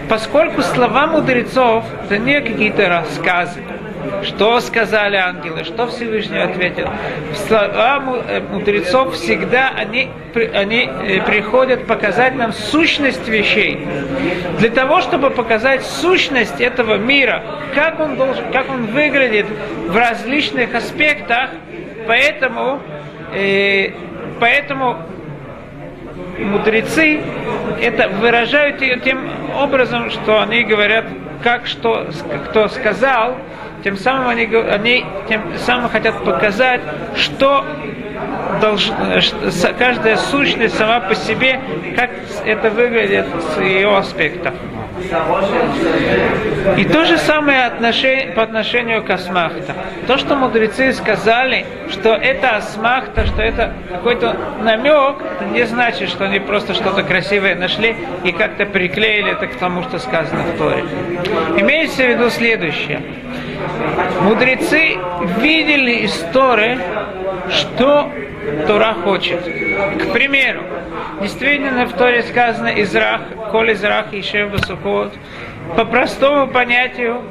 Поскольку 0.09 0.61
слова 0.61 1.07
мудрецов 1.07 1.85
это 2.03 2.17
не 2.17 2.41
какие-то 2.41 2.89
рассказы, 2.89 3.61
что 4.23 4.59
сказали 4.59 5.15
ангелы, 5.15 5.63
что 5.63 5.87
Всевышний 5.87 6.39
ответил. 6.39 6.89
Слова 7.47 8.03
э, 8.27 8.41
мудрецов 8.41 9.15
всегда 9.15 9.69
они, 9.69 10.09
они 10.53 10.89
э, 10.89 11.21
приходят 11.21 11.87
показать 11.87 12.35
нам 12.35 12.51
сущность 12.51 13.27
вещей. 13.27 13.87
Для 14.59 14.69
того, 14.69 14.99
чтобы 14.99 15.29
показать 15.29 15.83
сущность 15.83 16.59
этого 16.59 16.97
мира, 16.97 17.43
как 17.73 17.99
он, 18.01 18.17
должен, 18.17 18.51
как 18.51 18.69
он 18.69 18.87
выглядит 18.87 19.45
в 19.87 19.95
различных 19.95 20.75
аспектах, 20.75 21.51
поэтому, 22.05 22.81
э, 23.33 23.91
поэтому 24.39 24.97
мудрецы 26.37 27.21
это 27.81 28.09
выражают 28.09 28.81
ее 28.81 28.99
тем 28.99 29.29
образом, 29.55 30.09
что 30.09 30.41
они 30.41 30.63
говорят, 30.63 31.05
как 31.43 31.65
что 31.67 32.07
кто 32.47 32.67
сказал, 32.67 33.37
тем 33.83 33.97
самым 33.97 34.29
они, 34.29 34.45
они 34.45 35.05
тем 35.27 35.41
самым 35.57 35.89
хотят 35.89 36.23
показать, 36.23 36.81
что 37.15 37.65
долж, 38.61 38.91
каждая 39.77 40.17
сущность 40.17 40.77
сама 40.77 41.01
по 41.01 41.15
себе, 41.15 41.59
как 41.95 42.11
это 42.45 42.69
выглядит 42.69 43.25
с 43.55 43.61
ее 43.61 43.95
аспекта. 43.97 44.53
И 46.77 46.85
то 46.85 47.05
же 47.05 47.17
самое 47.17 47.65
отношение, 47.65 48.27
по 48.33 48.43
отношению 48.43 49.03
к 49.03 49.09
асмахта. 49.09 49.75
То, 50.07 50.17
что 50.17 50.35
мудрецы 50.35 50.93
сказали, 50.93 51.65
что 51.89 52.13
это 52.13 52.57
асмахта, 52.57 53.25
что 53.25 53.41
это 53.41 53.73
какой-то 53.91 54.35
намек, 54.61 55.17
это 55.21 55.49
не 55.51 55.65
значит, 55.65 56.09
что 56.09 56.25
они 56.25 56.39
просто 56.39 56.73
что-то 56.73 57.03
красивое 57.03 57.55
нашли 57.55 57.95
и 58.23 58.31
как-то 58.31 58.65
приклеили 58.65 59.31
это 59.31 59.47
к 59.47 59.55
тому, 59.55 59.83
что 59.83 59.99
сказано 59.99 60.43
в 60.43 60.57
Торе. 60.57 60.85
Имеется 61.57 62.03
в 62.03 62.07
виду 62.07 62.29
следующее. 62.29 63.01
Мудрецы 64.21 64.97
видели 65.41 65.91
из 66.05 66.13
Торы, 66.31 66.77
что 67.49 68.09
Тора 68.67 68.93
хочет. 68.93 69.41
К 69.41 70.11
примеру, 70.13 70.61
действительно 71.21 71.85
в 71.85 71.93
Торе 71.93 72.23
сказано 72.23 72.69
«Израх, 72.81 73.21
коль 73.51 73.73
израх, 73.73 74.13
ишев 74.13 74.51
высухот». 74.51 75.13
По 75.75 75.85
простому 75.85 76.47
понятию, 76.47 77.21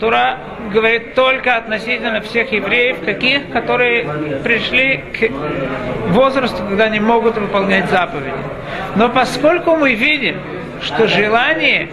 Тура 0.00 0.38
говорит 0.72 1.14
только 1.14 1.56
относительно 1.56 2.20
всех 2.20 2.52
евреев, 2.52 3.04
каких, 3.04 3.50
которые 3.50 4.04
пришли 4.42 5.04
к 5.12 5.30
возрасту, 6.12 6.62
когда 6.64 6.88
не 6.88 7.00
могут 7.00 7.36
выполнять 7.36 7.88
заповеди. 7.90 8.32
Но 8.96 9.08
поскольку 9.08 9.76
мы 9.76 9.94
видим, 9.94 10.40
что 10.82 11.06
желание 11.06 11.90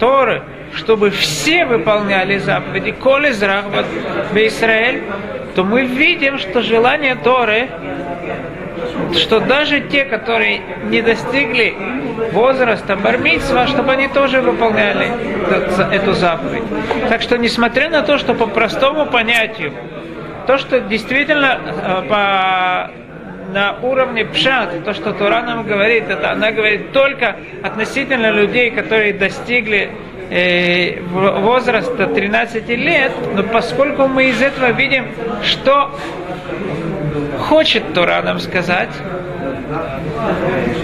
Торы, 0.00 0.42
чтобы 0.74 1.10
все 1.10 1.64
выполняли 1.64 2.38
заповеди, 2.38 2.92
коли 2.92 3.30
зрах 3.30 3.64
в 4.32 4.36
Израиль, 4.36 5.02
то 5.54 5.64
мы 5.64 5.84
видим, 5.84 6.38
что 6.38 6.62
желание 6.62 7.14
Торы, 7.16 7.68
что 9.14 9.40
даже 9.40 9.80
те, 9.80 10.04
которые 10.04 10.60
не 10.84 11.02
достигли 11.02 11.74
возраста 12.32 12.96
бармитсва, 12.96 13.66
чтобы 13.66 13.92
они 13.92 14.08
тоже 14.08 14.40
выполняли 14.40 15.08
эту 15.92 16.12
заповедь. 16.12 16.62
Так 17.08 17.22
что, 17.22 17.38
несмотря 17.38 17.88
на 17.88 18.02
то, 18.02 18.18
что 18.18 18.34
по 18.34 18.46
простому 18.46 19.06
понятию, 19.06 19.72
то, 20.46 20.58
что 20.58 20.80
действительно 20.80 21.58
э, 21.66 22.02
по 22.08 22.90
на 23.52 23.76
уровне 23.82 24.24
пшат, 24.26 24.84
то, 24.84 24.92
что 24.92 25.12
Тура 25.12 25.42
нам 25.42 25.64
говорит, 25.64 26.10
это 26.10 26.32
она 26.32 26.52
говорит 26.52 26.92
только 26.92 27.36
относительно 27.62 28.30
людей, 28.30 28.70
которые 28.70 29.14
достигли 29.14 29.90
э, 30.30 31.00
возраста 31.00 32.06
13 32.06 32.68
лет, 32.68 33.12
но 33.34 33.42
поскольку 33.42 34.08
мы 34.08 34.30
из 34.30 34.42
этого 34.42 34.72
видим, 34.72 35.06
что 35.42 35.98
хочет 37.38 37.94
Тура 37.94 38.22
нам 38.22 38.38
сказать, 38.38 38.90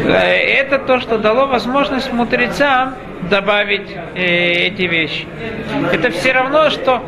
э, 0.06 0.12
это 0.12 0.78
то, 0.78 1.00
что 1.00 1.18
дало 1.18 1.46
возможность 1.46 2.12
мудрецам 2.12 2.94
добавить 3.30 3.88
э, 4.14 4.66
эти 4.68 4.82
вещи. 4.82 5.26
Это 5.92 6.10
все 6.10 6.32
равно, 6.32 6.70
что 6.70 7.02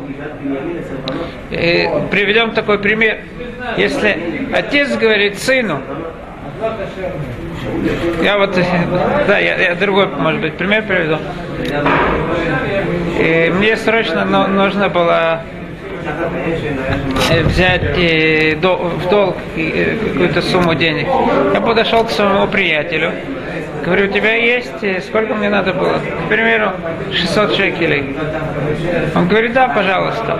э, 1.51 2.07
приведем 2.09 2.51
такой 2.51 2.79
пример. 2.79 3.19
Если 3.77 4.47
отец 4.53 4.95
говорит 4.97 5.39
сыну, 5.39 5.81
я 8.21 8.37
вот, 8.37 8.57
да, 9.27 9.39
я, 9.39 9.55
я 9.57 9.75
другой, 9.75 10.07
может 10.07 10.41
быть, 10.41 10.57
пример 10.57 10.83
приведу. 10.83 11.17
И 13.19 13.51
мне 13.53 13.75
срочно 13.77 14.25
нужно 14.25 14.89
было 14.89 15.41
взять 17.45 17.97
э, 17.97 18.55
в 18.55 19.09
долг 19.09 19.35
э, 19.55 19.97
какую-то 19.97 20.41
сумму 20.41 20.75
денег. 20.75 21.07
Я 21.53 21.61
подошел 21.61 22.03
к 22.03 22.11
своему 22.11 22.47
приятелю 22.47 23.11
Говорю, 23.87 24.09
у 24.09 24.11
тебя 24.11 24.33
есть, 24.33 24.83
э, 24.83 24.99
сколько 24.99 25.33
мне 25.33 25.47
надо 25.47 25.71
было? 25.71 26.01
К 26.25 26.27
примеру, 26.29 26.73
600 27.09 27.55
шекелей. 27.55 28.17
Он 29.15 29.29
говорит, 29.29 29.53
да, 29.53 29.69
пожалуйста. 29.69 30.37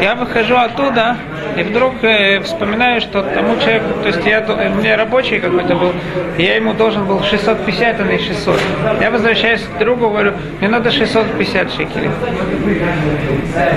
Я 0.00 0.14
выхожу 0.14 0.56
оттуда, 0.56 1.18
и 1.58 1.62
вдруг 1.62 2.02
э, 2.02 2.40
вспоминаю, 2.40 3.02
что 3.02 3.20
тому 3.20 3.60
человеку, 3.60 3.84
то 4.00 4.08
есть 4.08 4.24
я, 4.24 4.40
у 4.40 4.78
меня 4.78 4.96
рабочий 4.96 5.40
какой-то 5.40 5.74
был, 5.74 5.92
я 6.38 6.56
ему 6.56 6.72
должен 6.72 7.04
был 7.04 7.22
650, 7.22 8.00
а 8.00 8.04
не 8.04 8.16
600. 8.16 8.58
Я 9.02 9.10
возвращаюсь 9.10 9.60
к 9.64 9.78
другу, 9.78 10.08
говорю, 10.08 10.32
мне 10.58 10.70
надо 10.70 10.90
650 10.90 11.70
шекелей. 11.70 12.10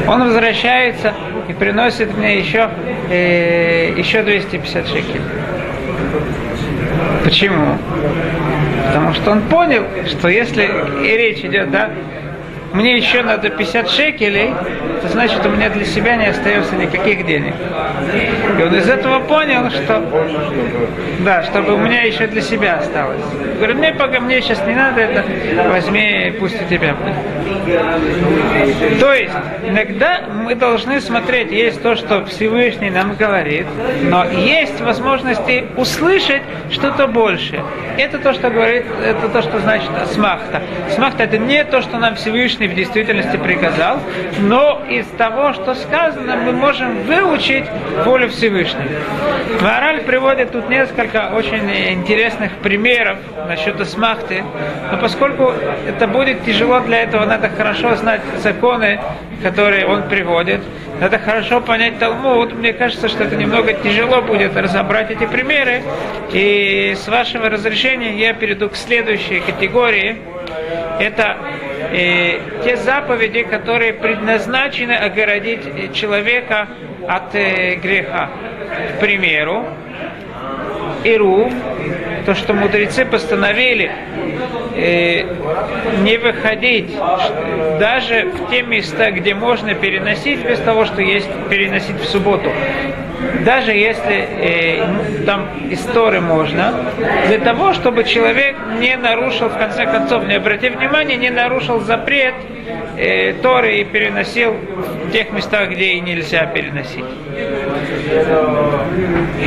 Он 0.07 0.23
возвращается 0.23 1.13
и 1.49 1.53
приносит 1.53 2.17
мне 2.17 2.39
еще, 2.39 2.69
э, 3.09 3.91
еще 3.97 4.23
250 4.23 4.87
шекелей. 4.87 5.21
Почему? 7.25 7.77
Потому 8.87 9.13
что 9.13 9.31
он 9.31 9.41
понял, 9.43 9.83
что 10.07 10.27
если 10.27 10.63
и 11.03 11.17
речь 11.17 11.43
идет, 11.43 11.71
да, 11.71 11.89
мне 12.75 12.97
еще 12.97 13.23
надо 13.23 13.49
50 13.49 13.89
шекелей, 13.89 14.53
то 15.01 15.07
значит 15.07 15.45
у 15.45 15.49
меня 15.49 15.69
для 15.69 15.85
себя 15.85 16.17
не 16.17 16.27
остается 16.27 16.75
никаких 16.75 17.25
денег. 17.25 17.53
И 18.59 18.61
он 18.61 18.75
из 18.75 18.89
этого 18.89 19.19
понял, 19.19 19.71
что 19.71 20.03
да, 21.19 21.43
чтобы 21.43 21.75
у 21.75 21.77
меня 21.77 22.03
еще 22.03 22.27
для 22.27 22.41
себя 22.41 22.79
осталось. 22.79 23.21
Говорю, 23.55 23.75
мне 23.75 23.93
пока 23.93 24.19
мне 24.19 24.41
сейчас 24.41 24.61
не 24.67 24.75
надо 24.75 24.99
это, 25.01 25.23
возьми, 25.69 26.33
пусть 26.37 26.61
у 26.61 26.65
тебя 26.65 26.95
будет. 26.95 27.15
То 28.99 29.13
есть, 29.13 29.33
иногда 29.65 30.25
мы 30.29 30.55
должны 30.55 30.99
смотреть, 30.99 31.51
есть 31.51 31.81
то, 31.81 31.95
что 31.95 32.25
Всевышний 32.25 32.89
нам 32.89 33.15
говорит, 33.15 33.67
но 34.03 34.25
есть 34.25 34.81
возможности 34.81 35.65
услышать 35.77 36.41
что-то 36.71 37.07
большее. 37.07 37.63
Это 37.97 38.19
то, 38.19 38.33
что 38.33 38.49
говорит, 38.49 38.85
это 39.03 39.29
то, 39.29 39.41
что 39.41 39.59
значит 39.59 39.89
смахта. 40.11 40.61
Смахта 40.89 41.23
это 41.23 41.37
не 41.37 41.63
то, 41.63 41.81
что 41.81 41.97
нам 41.97 42.15
Всевышний 42.15 42.64
в 42.67 42.75
действительности 42.75 43.37
приказал, 43.37 43.99
но 44.39 44.81
из 44.89 45.05
того, 45.17 45.53
что 45.53 45.75
сказано, 45.75 46.35
мы 46.37 46.51
можем 46.51 47.03
выучить 47.03 47.65
волю 48.05 48.29
Всевышнего. 48.29 49.01
Мораль 49.61 50.01
приводит 50.01 50.51
тут 50.51 50.69
несколько 50.69 51.31
очень 51.35 51.69
интересных 51.91 52.51
примеров 52.57 53.17
насчет 53.47 53.85
смахты, 53.87 54.43
но 54.91 54.97
поскольку 54.97 55.53
это 55.87 56.07
будет 56.07 56.43
тяжело 56.43 56.79
для 56.79 57.03
этого, 57.03 57.25
надо 57.25 57.49
хорошо 57.49 57.95
знать 57.95 58.21
законы, 58.41 58.99
которые 59.41 59.85
он 59.85 60.03
приводит, 60.03 60.61
надо 60.99 61.19
хорошо 61.19 61.59
понять 61.59 61.99
Талмуд. 61.99 62.53
Мне 62.53 62.71
кажется, 62.71 63.09
что 63.09 63.25
это 63.25 63.35
немного 63.35 63.73
тяжело 63.73 64.21
будет 64.21 64.55
разобрать 64.55 65.11
эти 65.11 65.25
примеры. 65.25 65.83
И 66.31 66.95
с 66.97 67.07
вашего 67.07 67.49
разрешения 67.49 68.17
я 68.17 68.33
перейду 68.33 68.69
к 68.69 68.75
следующей 68.75 69.41
категории. 69.41 70.17
Это 70.99 71.37
э, 71.91 72.39
те 72.63 72.77
заповеди, 72.77 73.43
которые 73.43 73.93
предназначены 73.93 74.93
огородить 74.93 75.93
человека 75.93 76.67
от 77.07 77.35
э, 77.35 77.75
греха. 77.75 78.29
К 78.97 78.99
примеру, 78.99 79.65
Ирув, 81.03 81.53
то, 82.25 82.33
что 82.35 82.53
мудрецы 82.53 83.05
постановили 83.05 83.91
э, 84.75 85.23
не 86.03 86.17
выходить 86.17 86.95
даже 87.79 88.25
в 88.25 88.49
те 88.49 88.61
места, 88.61 89.11
где 89.11 89.33
можно 89.33 89.73
переносить, 89.75 90.39
без 90.39 90.59
того, 90.59 90.85
что 90.85 91.01
есть 91.01 91.29
переносить 91.49 91.97
в 91.97 92.05
субботу. 92.05 92.49
Даже 93.45 93.71
если 93.71 94.15
э, 94.15 95.25
там 95.25 95.47
истории 95.69 96.19
можно, 96.19 96.73
для 97.27 97.39
того, 97.39 97.73
чтобы 97.73 98.03
человек 98.03 98.55
не 98.79 98.95
нарушил, 98.97 99.49
в 99.49 99.57
конце 99.57 99.85
концов, 99.85 100.25
не 100.25 100.35
обратив 100.35 100.75
внимания, 100.75 101.15
не 101.15 101.29
нарушил 101.29 101.79
запрет 101.79 102.33
э, 102.97 103.33
Торы 103.41 103.77
и 103.77 103.83
переносил 103.83 104.55
в 105.05 105.11
тех 105.11 105.31
местах, 105.31 105.69
где 105.69 105.93
и 105.93 106.01
нельзя 106.01 106.45
переносить. 106.45 107.05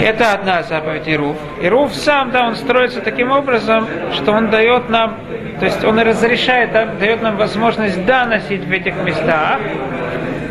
Это 0.03 0.33
одна 0.33 0.63
заповедь 0.63 1.09
Ируф. 1.09 1.37
Ируф 1.61 1.95
сам, 1.95 2.31
да, 2.31 2.47
он 2.47 2.57
строится 2.69 3.01
таким 3.01 3.31
образом, 3.33 3.89
что 4.13 4.33
он 4.33 4.51
дает 4.51 4.91
нам, 4.91 5.17
то 5.59 5.65
есть 5.65 5.83
он 5.85 5.99
разрешает, 5.99 6.71
дает 6.99 7.23
нам 7.23 7.39
возможность 7.39 8.05
да 8.05 8.27
носить 8.27 8.63
в 8.63 8.71
этих 8.71 8.95
местах, 9.05 9.59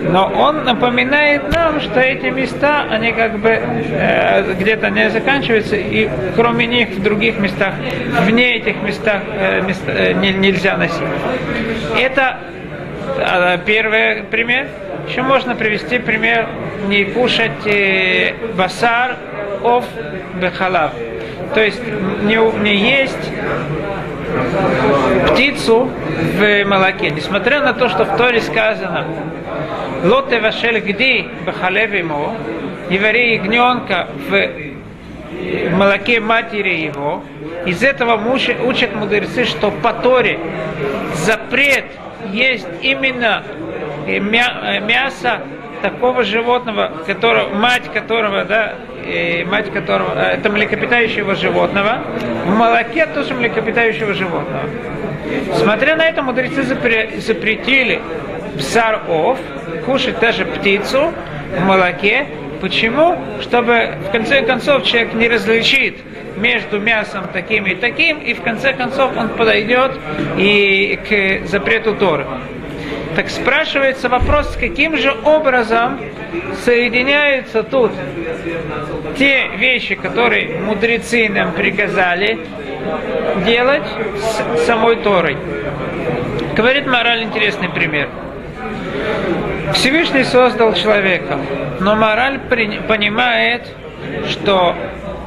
но 0.09 0.27
он 0.27 0.63
напоминает 0.63 1.53
нам, 1.53 1.79
что 1.79 1.99
эти 1.99 2.25
места, 2.25 2.87
они 2.89 3.11
как 3.11 3.37
бы 3.37 3.49
э, 3.49 4.53
где-то 4.53 4.89
не 4.89 5.11
заканчиваются, 5.11 5.75
и 5.75 6.09
кроме 6.35 6.65
них 6.65 6.89
в 6.89 7.03
других 7.03 7.37
местах, 7.37 7.75
вне 8.21 8.55
этих 8.55 8.81
местах 8.81 9.21
э, 9.27 9.61
мест, 9.61 9.83
э, 9.85 10.13
не, 10.13 10.31
нельзя 10.31 10.75
носить. 10.75 11.03
Это 11.95 12.39
э, 13.19 13.59
первый 13.63 14.23
пример. 14.23 14.65
Еще 15.07 15.21
можно 15.21 15.53
привести 15.53 15.99
пример 15.99 16.47
не 16.87 17.03
кушать 17.03 17.65
э, 17.65 18.33
басар, 18.55 19.17
ов, 19.61 19.85
бехалав. 20.41 20.93
То 21.53 21.63
есть 21.63 21.81
не, 22.23 22.35
не 22.61 22.75
есть 22.75 23.31
птицу 25.31 25.89
в 26.33 26.65
молоке. 26.65 27.09
Несмотря 27.09 27.61
на 27.61 27.73
то, 27.73 27.89
что 27.89 28.05
в 28.05 28.17
Торе 28.17 28.41
сказано, 28.41 29.05
лоте 30.03 30.39
вашель 30.39 30.79
гди 30.79 31.27
бахалев 31.45 31.93
ему, 31.93 32.35
не 32.89 32.97
вари 32.99 33.35
ягненка 33.35 34.07
в 34.29 34.67
молоке 35.75 36.19
матери 36.19 36.75
его. 36.75 37.23
Из 37.65 37.83
этого 37.83 38.19
учат 38.65 38.95
мудрецы, 38.95 39.45
что 39.45 39.71
по 39.71 39.93
Торе 39.93 40.39
запрет 41.15 41.85
есть 42.31 42.67
именно 42.81 43.43
мясо 44.07 45.41
такого 45.81 46.23
животного, 46.23 46.91
которого, 47.05 47.49
мать 47.53 47.91
которого, 47.93 48.45
да, 48.45 48.75
и 49.07 49.43
мать 49.45 49.71
которого, 49.71 50.13
э, 50.15 50.33
это 50.35 50.49
млекопитающего 50.49 51.35
животного, 51.35 52.03
в 52.45 52.49
молоке 52.49 53.05
тоже 53.07 53.33
млекопитающего 53.33 54.13
животного. 54.13 54.63
Смотря 55.55 55.95
на 55.95 56.07
это, 56.07 56.21
мудрецы 56.21 56.63
запретили 56.63 58.01
псаров 58.57 59.37
кушать 59.85 60.19
даже 60.19 60.45
птицу 60.45 61.13
в 61.57 61.63
молоке. 61.63 62.27
Почему? 62.61 63.17
Чтобы 63.41 63.93
в 64.07 64.11
конце 64.11 64.41
концов 64.41 64.83
человек 64.83 65.13
не 65.13 65.27
различит 65.27 65.97
между 66.37 66.79
мясом 66.79 67.25
таким 67.33 67.65
и 67.65 67.75
таким, 67.75 68.19
и 68.19 68.33
в 68.33 68.41
конце 68.41 68.73
концов 68.73 69.11
он 69.17 69.29
подойдет 69.29 69.91
и 70.37 70.99
к 71.07 71.47
запрету 71.47 71.95
Торы. 71.95 72.25
Так 73.17 73.31
спрашивается 73.31 74.09
вопрос, 74.09 74.55
каким 74.59 74.95
же 74.95 75.11
образом 75.25 75.99
соединяются 76.63 77.63
тут 77.63 77.91
те 79.17 79.47
вещи, 79.57 79.95
которые 79.95 80.59
мудрецы 80.59 81.27
нам 81.27 81.53
приказали 81.53 82.37
делать 83.43 83.81
с 84.55 84.65
самой 84.67 84.97
Торой. 84.97 85.35
Говорит 86.55 86.85
мораль 86.85 87.23
интересный 87.23 87.69
пример. 87.69 88.07
Всевышний 89.73 90.23
создал 90.23 90.73
человека, 90.73 91.39
но 91.79 91.95
мораль 91.95 92.37
понимает, 92.37 93.67
что 94.29 94.75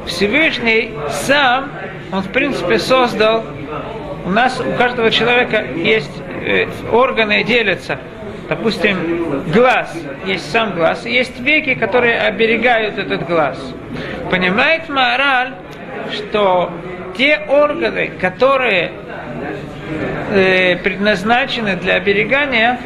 Всевышний 0.05 0.93
сам, 1.09 1.69
он 2.13 2.21
в 2.21 2.29
принципе 2.29 2.79
создал, 2.79 3.43
у 4.25 4.29
нас, 4.29 4.61
у 4.61 4.77
каждого 4.77 5.11
человека 5.11 5.65
есть 5.75 6.20
органы 6.91 7.43
делятся. 7.43 7.99
Допустим, 8.49 9.43
глаз, 9.53 9.95
есть 10.25 10.51
сам 10.51 10.75
глаз, 10.75 11.05
есть 11.05 11.39
веки, 11.39 11.73
которые 11.75 12.19
оберегают 12.19 12.97
этот 12.97 13.25
глаз. 13.25 13.57
Понимает 14.29 14.89
мораль, 14.89 15.53
что 16.11 16.69
те 17.17 17.39
органы, 17.47 18.11
которые 18.19 18.91
э, 20.31 20.75
предназначены 20.77 21.75
для 21.75 21.95
оберегания, 21.95 22.79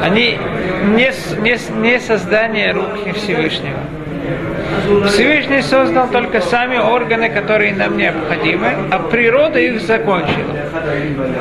они 0.00 0.38
не, 0.84 1.10
не, 1.40 1.80
не 1.80 2.00
создание 2.00 2.72
рук 2.72 3.14
Всевышнего. 3.16 3.80
Всевышний 5.08 5.62
создал 5.62 6.08
только 6.08 6.40
сами 6.40 6.76
органы, 6.76 7.28
которые 7.28 7.74
нам 7.74 7.96
необходимы, 7.96 8.68
а 8.90 8.98
природа 8.98 9.58
их 9.58 9.80
закончила. 9.80 10.56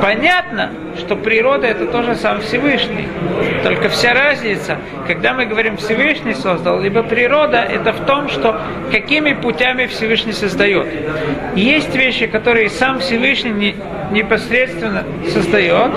Понятно, 0.01 0.71
что 0.97 1.15
природа 1.15 1.67
это 1.67 1.85
тоже 1.85 2.15
сам 2.15 2.41
Всевышний. 2.41 3.07
Только 3.63 3.89
вся 3.89 4.13
разница, 4.13 4.77
когда 5.07 5.33
мы 5.33 5.45
говорим 5.45 5.77
Всевышний 5.77 6.33
создал, 6.33 6.79
либо 6.81 7.03
природа, 7.03 7.57
это 7.57 7.93
в 7.93 8.05
том, 8.05 8.29
что 8.29 8.59
какими 8.91 9.33
путями 9.33 9.85
Всевышний 9.85 10.33
создает. 10.33 10.87
Есть 11.55 11.95
вещи, 11.95 12.27
которые 12.27 12.69
сам 12.69 12.99
Всевышний 12.99 13.75
непосредственно 14.11 15.03
создает, 15.31 15.91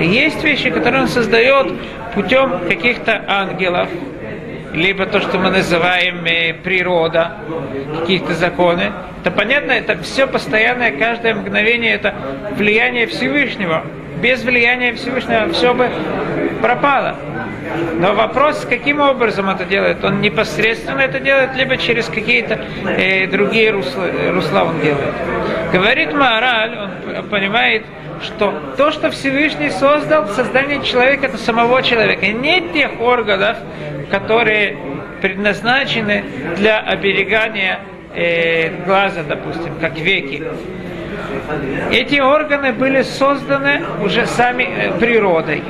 есть 0.00 0.42
вещи, 0.44 0.70
которые 0.70 1.02
он 1.02 1.08
создает 1.08 1.72
путем 2.14 2.60
каких-то 2.68 3.22
ангелов, 3.26 3.88
либо 4.72 5.06
то, 5.06 5.20
что 5.20 5.38
мы 5.38 5.50
называем 5.50 6.24
э, 6.24 6.54
природа, 6.54 7.32
какие-то 8.00 8.34
законы, 8.34 8.92
то 9.24 9.30
понятно, 9.30 9.72
это 9.72 10.00
все 10.02 10.26
постоянное, 10.26 10.92
каждое 10.92 11.34
мгновение 11.34 11.94
это 11.94 12.14
влияние 12.56 13.06
Всевышнего. 13.06 13.84
Без 14.20 14.42
влияния 14.42 14.94
Всевышнего 14.94 15.48
все 15.52 15.74
бы 15.74 15.90
пропало. 16.62 17.16
Но 17.98 18.14
вопрос, 18.14 18.66
каким 18.68 19.00
образом 19.00 19.48
это 19.50 19.64
делает? 19.64 20.04
Он 20.04 20.20
непосредственно 20.20 21.00
это 21.00 21.20
делает, 21.20 21.54
либо 21.56 21.76
через 21.76 22.06
какие-то 22.06 22.60
э, 22.86 23.26
другие 23.26 23.70
русла, 23.70 24.06
русла 24.32 24.64
он 24.64 24.80
делает. 24.80 25.14
Говорит 25.72 26.12
Маораль, 26.12 26.90
он 27.18 27.24
понимает, 27.24 27.84
что 28.22 28.74
то, 28.76 28.90
что 28.90 29.10
Всевышний 29.10 29.70
создал, 29.70 30.28
создание 30.28 30.82
человека, 30.82 31.26
это 31.26 31.38
самого 31.38 31.82
человека. 31.82 32.26
Нет 32.26 32.72
тех 32.72 33.00
органов, 33.00 33.56
которые 34.10 34.76
предназначены 35.20 36.24
для 36.56 36.78
оберегания 36.78 37.80
э, 38.14 38.84
глаза, 38.84 39.22
допустим, 39.22 39.74
как 39.80 39.98
веки. 39.98 40.42
Эти 41.90 42.20
органы 42.20 42.72
были 42.72 43.02
созданы 43.02 43.82
уже 44.02 44.26
сами 44.26 44.64
э, 44.64 44.98
природой. 44.98 45.62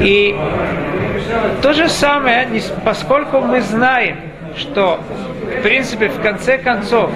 И 0.00 0.36
то 1.62 1.72
же 1.72 1.88
самое, 1.88 2.48
поскольку 2.84 3.40
мы 3.40 3.60
знаем, 3.60 4.16
что 4.56 5.00
в 5.58 5.62
принципе 5.62 6.08
в 6.08 6.20
конце 6.20 6.58
концов 6.58 7.10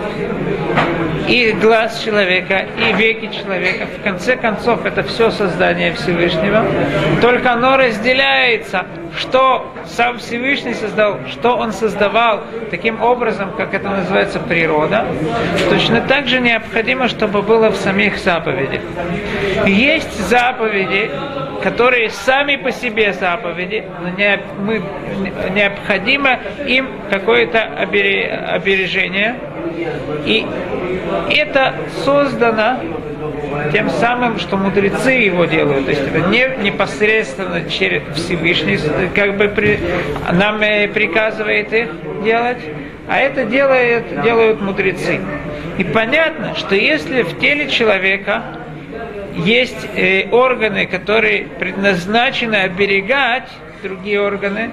и 1.29 1.53
глаз 1.53 2.03
человека, 2.03 2.67
и 2.79 2.93
веки 2.95 3.31
человека. 3.33 3.87
В 3.99 4.03
конце 4.03 4.37
концов, 4.37 4.85
это 4.85 5.03
все 5.03 5.31
создание 5.31 5.93
Всевышнего. 5.93 6.65
Только 7.21 7.53
оно 7.53 7.77
разделяется, 7.77 8.87
что 9.17 9.75
сам 9.87 10.19
Всевышний 10.19 10.75
создал, 10.75 11.19
что 11.29 11.57
он 11.57 11.73
создавал 11.73 12.45
таким 12.71 13.03
образом, 13.03 13.53
как 13.57 13.75
это 13.75 13.89
называется 13.89 14.39
природа. 14.41 15.07
Точно 15.71 16.01
так 16.03 16.29
же 16.29 16.41
необходимо, 16.41 17.09
чтобы 17.09 17.43
было 17.43 17.71
в 17.71 17.77
самих 17.77 18.19
заповедях. 18.19 18.81
Есть 19.67 20.19
заповеди, 20.29 21.11
которые 21.63 22.11
сами 22.11 22.57
по 22.57 22.71
себе 22.71 23.13
заповеди, 23.13 23.85
но 24.03 24.11
не, 24.11 24.41
мы, 24.59 24.83
необходимо 25.51 26.39
им 26.67 26.89
какое-то 27.11 27.63
обережение. 27.63 29.37
И 30.25 30.47
это 31.31 31.75
создано 32.05 32.81
тем 33.73 33.91
самым, 33.91 34.39
что 34.39 34.57
мудрецы 34.57 35.11
его 35.11 35.45
делают. 35.45 35.85
То 35.85 35.91
есть 35.91 36.03
это 36.03 36.29
не 36.29 36.49
непосредственно 36.63 37.69
через 37.69 38.03
Всевышний 38.15 38.79
как 39.15 39.37
бы 39.37 39.49
при, 39.49 39.79
нам 40.33 40.61
э, 40.63 40.89
приказывает 40.89 41.73
их 41.73 41.89
делать, 42.23 42.59
а 43.09 43.19
это 43.19 43.45
делает, 43.45 44.23
делают 44.23 44.61
мудрецы. 44.61 45.21
И 45.79 45.85
понятно, 45.85 46.55
что 46.57 46.75
если 46.75 47.23
в 47.23 47.39
теле 47.39 47.69
человека 47.69 48.43
есть 49.37 49.89
э, 49.95 50.29
органы, 50.31 50.87
которые 50.87 51.45
предназначены 51.59 52.57
оберегать 52.57 53.49
другие 53.83 54.21
органы, 54.21 54.71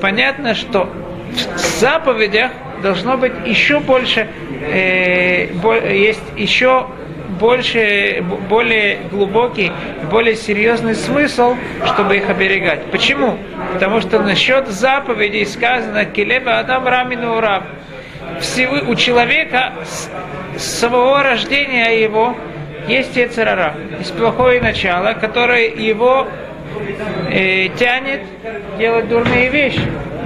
понятно, 0.00 0.54
что 0.54 0.88
в 1.32 1.58
заповедях 1.80 2.52
должно 2.84 3.16
быть 3.16 3.32
еще 3.46 3.80
больше, 3.80 4.28
э, 4.60 5.48
есть 5.90 6.22
еще 6.36 6.86
больше, 7.40 8.22
более 8.48 8.98
глубокий, 9.10 9.72
более 10.10 10.36
серьезный 10.36 10.94
смысл, 10.94 11.56
чтобы 11.86 12.18
их 12.18 12.28
оберегать. 12.28 12.84
Почему? 12.92 13.38
Потому 13.72 14.00
что 14.02 14.20
насчет 14.20 14.68
заповедей 14.68 15.46
сказано 15.46 16.04
«Келеба 16.04 16.58
Адам 16.58 16.86
Рамину 16.86 17.40
Раб». 17.40 17.64
Всевы, 18.40 18.82
у 18.82 18.94
человека 18.94 19.72
с 20.56 20.64
самого 20.64 21.22
рождения 21.22 22.02
его 22.02 22.36
есть 22.86 23.16
Ецерара, 23.16 23.74
есть 23.98 24.14
плохое 24.14 24.60
начало, 24.60 25.14
которое 25.14 25.68
его 25.68 26.28
э, 27.30 27.68
тянет 27.78 28.20
делать 28.78 29.08
дурные 29.08 29.48
вещи, 29.48 29.80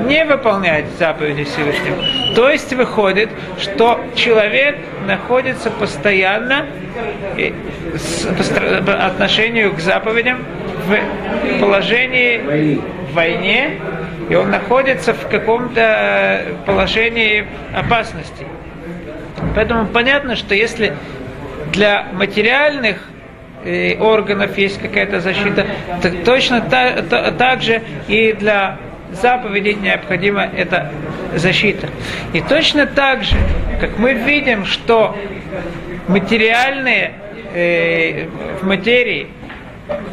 не 0.06 0.24
выполнять 0.24 0.86
заповеди 0.98 1.44
Всевышнего. 1.44 2.34
То 2.34 2.50
есть 2.50 2.72
выходит, 2.72 3.30
что 3.58 4.00
человек 4.14 4.76
находится 5.06 5.70
постоянно 5.70 6.66
э, 7.36 7.52
по 8.84 9.06
отношению 9.06 9.74
к 9.74 9.80
заповедям 9.80 10.44
в 10.86 11.60
положении 11.60 12.80
в 13.10 13.14
войне, 13.14 13.78
и 14.28 14.34
он 14.34 14.50
находится 14.50 15.14
в 15.14 15.28
каком-то 15.28 16.44
положении 16.66 17.46
опасности. 17.74 18.46
Поэтому 19.54 19.86
понятно, 19.86 20.36
что 20.36 20.54
если 20.54 20.94
для 21.72 22.06
материальных 22.12 22.98
э, 23.64 23.98
органов 23.98 24.56
есть 24.58 24.80
какая-то 24.80 25.20
защита, 25.20 25.66
так 26.02 26.12
точно 26.24 26.60
та, 26.60 27.02
так 27.32 27.62
же 27.62 27.82
и 28.08 28.32
для 28.32 28.78
заповедей 29.12 29.74
необходима 29.74 30.48
эта 30.56 30.90
защита. 31.34 31.88
И 32.32 32.40
точно 32.40 32.86
так 32.86 33.24
же, 33.24 33.36
как 33.80 33.98
мы 33.98 34.14
видим, 34.14 34.64
что 34.64 35.16
материальные 36.08 37.12
э, 37.54 38.26
в 38.60 38.66
материи, 38.66 39.28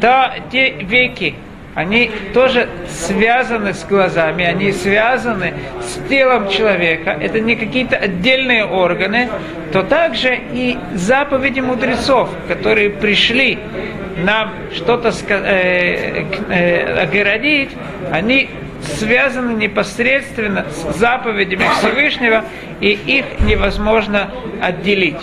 то 0.00 0.32
те 0.50 0.70
веки, 0.70 1.34
они 1.74 2.10
тоже 2.32 2.68
связаны 2.88 3.74
с 3.74 3.84
глазами, 3.84 4.44
они 4.46 4.72
связаны 4.72 5.52
с 5.82 6.08
телом 6.08 6.48
человека, 6.48 7.10
это 7.20 7.38
не 7.40 7.54
какие-то 7.54 7.96
отдельные 7.96 8.64
органы, 8.64 9.28
то 9.72 9.82
также 9.82 10.38
и 10.54 10.78
заповеди 10.94 11.60
мудрецов, 11.60 12.30
которые 12.48 12.88
пришли 12.88 13.58
нам 14.24 14.54
что-то 14.74 15.12
э, 15.28 16.24
э, 16.48 17.02
огородить, 17.02 17.70
они 18.10 18.48
связаны 18.86 19.52
непосредственно 19.52 20.66
с 20.70 20.96
заповедями 20.96 21.66
Всевышнего, 21.78 22.44
и 22.80 22.90
их 22.90 23.40
невозможно 23.40 24.30
отделить. 24.60 25.20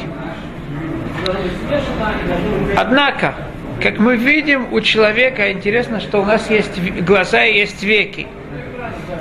Однако, 2.76 3.36
как 3.82 3.98
мы 3.98 4.18
видим, 4.18 4.72
у 4.72 4.82
человека 4.82 5.52
интересно, 5.52 6.00
что 6.00 6.22
у 6.22 6.26
нас 6.26 6.50
есть 6.50 6.80
глаза 7.02 7.44
и 7.46 7.58
есть 7.58 7.84
веки. 7.84 8.28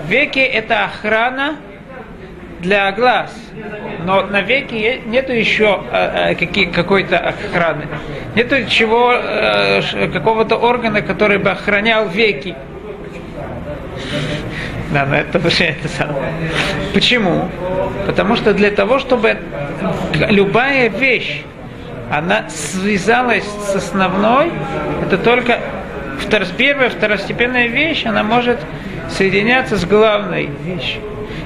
Веки– 0.08 0.38
это 0.40 0.84
охрана 0.84 1.56
для 2.60 2.90
глаз. 2.92 3.32
Но 4.04 4.22
на 4.22 4.40
веки 4.40 5.02
нету 5.06 5.32
еще 5.32 5.82
э, 5.92 6.34
э 6.38 6.66
какой-то 6.66 7.18
охраны. 7.18 7.86
Нету 8.34 8.64
чего, 8.68 9.12
э, 9.14 10.08
какого-то 10.12 10.56
органа, 10.56 11.02
который 11.02 11.38
бы 11.38 11.50
охранял 11.50 12.08
веки. 12.08 12.54
Да, 14.92 15.06
но 15.06 15.16
это 15.16 15.38
уже 15.38 15.64
это 15.64 15.88
самое. 15.88 16.32
Почему? 16.92 17.48
Потому 18.06 18.36
что 18.36 18.52
для 18.52 18.70
того, 18.70 18.98
чтобы 18.98 19.38
любая 20.28 20.88
вещь 20.88 21.42
она 22.10 22.48
связалась 22.50 23.44
с 23.44 23.74
основной, 23.74 24.52
это 25.02 25.16
только 25.16 25.60
втор, 26.20 26.42
первая, 26.58 26.90
второстепенная 26.90 27.68
вещь, 27.68 28.04
она 28.04 28.22
может 28.22 28.58
соединяться 29.08 29.76
с 29.78 29.84
главной 29.86 30.50
вещью. 30.62 31.00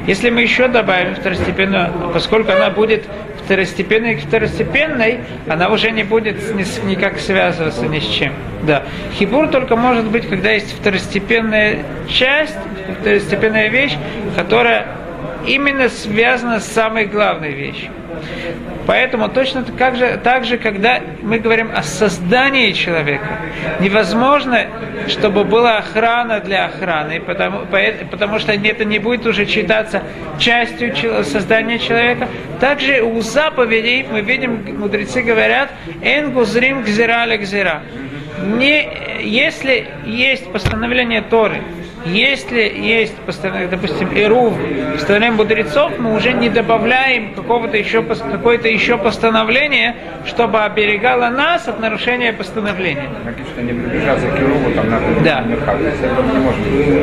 Если 0.07 0.31
мы 0.31 0.43
еще 0.43 0.69
добавим 0.69 1.15
второстепенную, 1.17 2.11
поскольку 2.13 2.53
она 2.53 2.71
будет 2.71 3.05
второстепенной 3.45 4.17
к 4.17 4.21
второстепенной, 4.21 5.21
она 5.49 5.69
уже 5.69 5.91
не 5.91 6.05
будет 6.05 6.37
никак 6.85 7.19
связываться 7.19 7.87
ни 7.87 7.99
с 7.99 8.07
чем. 8.07 8.33
Да. 8.63 8.85
Хибур 9.15 9.49
только 9.49 9.77
может 9.77 10.07
быть, 10.07 10.29
когда 10.29 10.51
есть 10.51 10.73
второстепенная 10.79 11.85
часть, 12.09 12.57
второстепенная 13.01 13.69
вещь, 13.69 13.97
которая 14.37 14.87
именно 15.47 15.89
связана 15.89 16.61
с 16.61 16.67
самой 16.67 17.07
главной 17.07 17.53
вещью. 17.53 17.91
Поэтому 18.87 19.29
точно 19.29 19.65
так 19.65 19.97
же, 19.97 20.19
так 20.23 20.45
же, 20.45 20.59
когда 20.59 21.01
мы 21.23 21.39
говорим 21.39 21.71
о 21.75 21.83
создании 21.83 22.73
человека, 22.73 23.27
невозможно, 23.81 24.67
чтобы 25.09 25.45
была 25.45 25.79
охрана 25.79 26.41
для 26.41 26.67
охраны, 26.67 27.21
потому, 27.21 27.67
потому 28.11 28.39
что 28.39 28.53
это 28.53 28.85
не 28.85 28.99
будет 28.99 29.27
уже 29.27 29.45
считаться 29.47 30.03
частью 30.39 30.95
создания 31.25 31.79
человека. 31.79 32.29
Также 32.61 33.03
у 33.03 33.21
заповедей 33.21 34.07
мы 34.11 34.21
видим, 34.21 34.65
мудрецы 34.79 35.23
говорят, 35.23 35.71
«эн 36.03 36.33
гузрим 36.33 36.83
гзира 36.83 37.27
гзира». 37.37 37.83
Не, 38.45 38.89
если 39.23 39.89
есть 40.05 40.51
постановление 40.53 41.23
Торы, 41.23 41.63
если 42.07 42.61
есть, 42.61 43.15
допустим, 43.71 44.09
Ирув, 44.15 44.55
постановление 44.95 45.35
мудрецов, 45.35 45.99
мы 45.99 46.15
уже 46.15 46.33
не 46.33 46.49
добавляем 46.49 47.35
какого-то 47.35 47.77
еще, 47.77 48.03
какое-то 48.03 48.69
еще 48.69 48.97
постановление, 48.97 49.97
чтобы 50.25 50.63
оберегало 50.63 51.29
нас 51.29 51.69
от 51.69 51.81
нарушения 51.81 52.33
постановления. 52.33 53.09
Что 53.53 53.63
не 53.63 53.73
приближаться 53.73 54.27
к 54.29 54.41
Ируву, 54.41 54.71
там 54.73 54.91
надо 54.91 55.05
Да. 55.25 55.45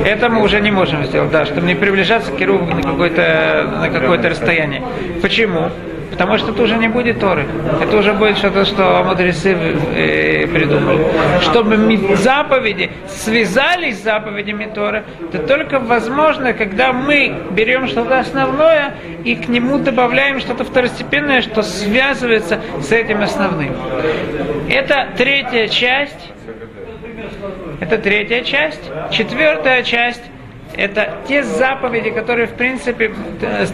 Это 0.06 0.30
мы 0.30 0.42
уже 0.44 0.60
не 0.62 0.72
можем 0.72 1.04
сделать, 1.06 1.32
да, 1.32 1.46
чтобы 1.46 1.68
не 1.68 1.76
приближаться 1.76 2.32
к 2.32 2.42
Ируву 2.42 2.66
на 2.66 2.82
какое-то 2.82 3.70
на 3.80 3.90
какое-то 3.90 4.30
расстояние. 4.30 4.82
Почему? 5.22 5.70
Потому 6.14 6.38
что 6.38 6.52
это 6.52 6.62
уже 6.62 6.78
не 6.78 6.88
будет 6.90 7.20
Торы. 7.20 7.48
Это 7.82 7.98
уже 7.98 8.14
будет 8.14 8.38
что-то, 8.38 8.66
что 8.66 9.04
мудрецы 9.04 9.52
э, 9.52 10.46
придумали. 10.46 11.08
Чтобы 11.42 12.16
заповеди 12.18 12.92
связались 13.08 14.00
с 14.00 14.04
заповедями 14.04 14.66
Торы, 14.66 15.06
это 15.34 15.40
только 15.40 15.80
возможно, 15.80 16.54
когда 16.54 16.94
мы 16.94 17.34
берем 17.50 17.88
что-то 17.88 18.20
основное 18.20 18.94
и 19.24 19.36
к 19.36 19.48
нему 19.48 19.80
добавляем 19.80 20.40
что-то 20.40 20.66
второстепенное, 20.66 21.42
что 21.42 21.64
связывается 21.64 22.62
с 22.80 22.92
этим 22.92 23.24
основным. 23.24 23.74
Это 24.70 25.08
третья 25.18 25.68
часть. 25.68 26.30
Это 27.80 27.98
третья 27.98 28.44
часть. 28.44 28.92
Четвертая 29.10 29.82
часть 29.82 30.22
это 30.76 31.14
те 31.28 31.44
заповеди, 31.44 32.12
которые, 32.12 32.48
в 32.48 32.54
принципе, 32.54 33.12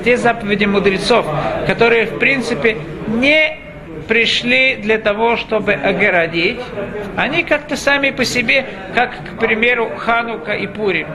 те 0.03 0.17
заповеди 0.17 0.65
мудрецов, 0.65 1.25
которые, 1.67 2.05
в 2.05 2.19
принципе, 2.19 2.77
не 3.07 3.57
пришли 4.09 4.75
для 4.75 4.97
того, 4.97 5.37
чтобы 5.37 5.73
огородить, 5.73 6.59
они 7.15 7.43
как-то 7.43 7.77
сами 7.77 8.09
по 8.09 8.25
себе, 8.25 8.65
как, 8.95 9.11
к 9.11 9.39
примеру, 9.39 9.91
Ханука 9.97 10.53
и 10.53 10.65
Пурим. 10.65 11.07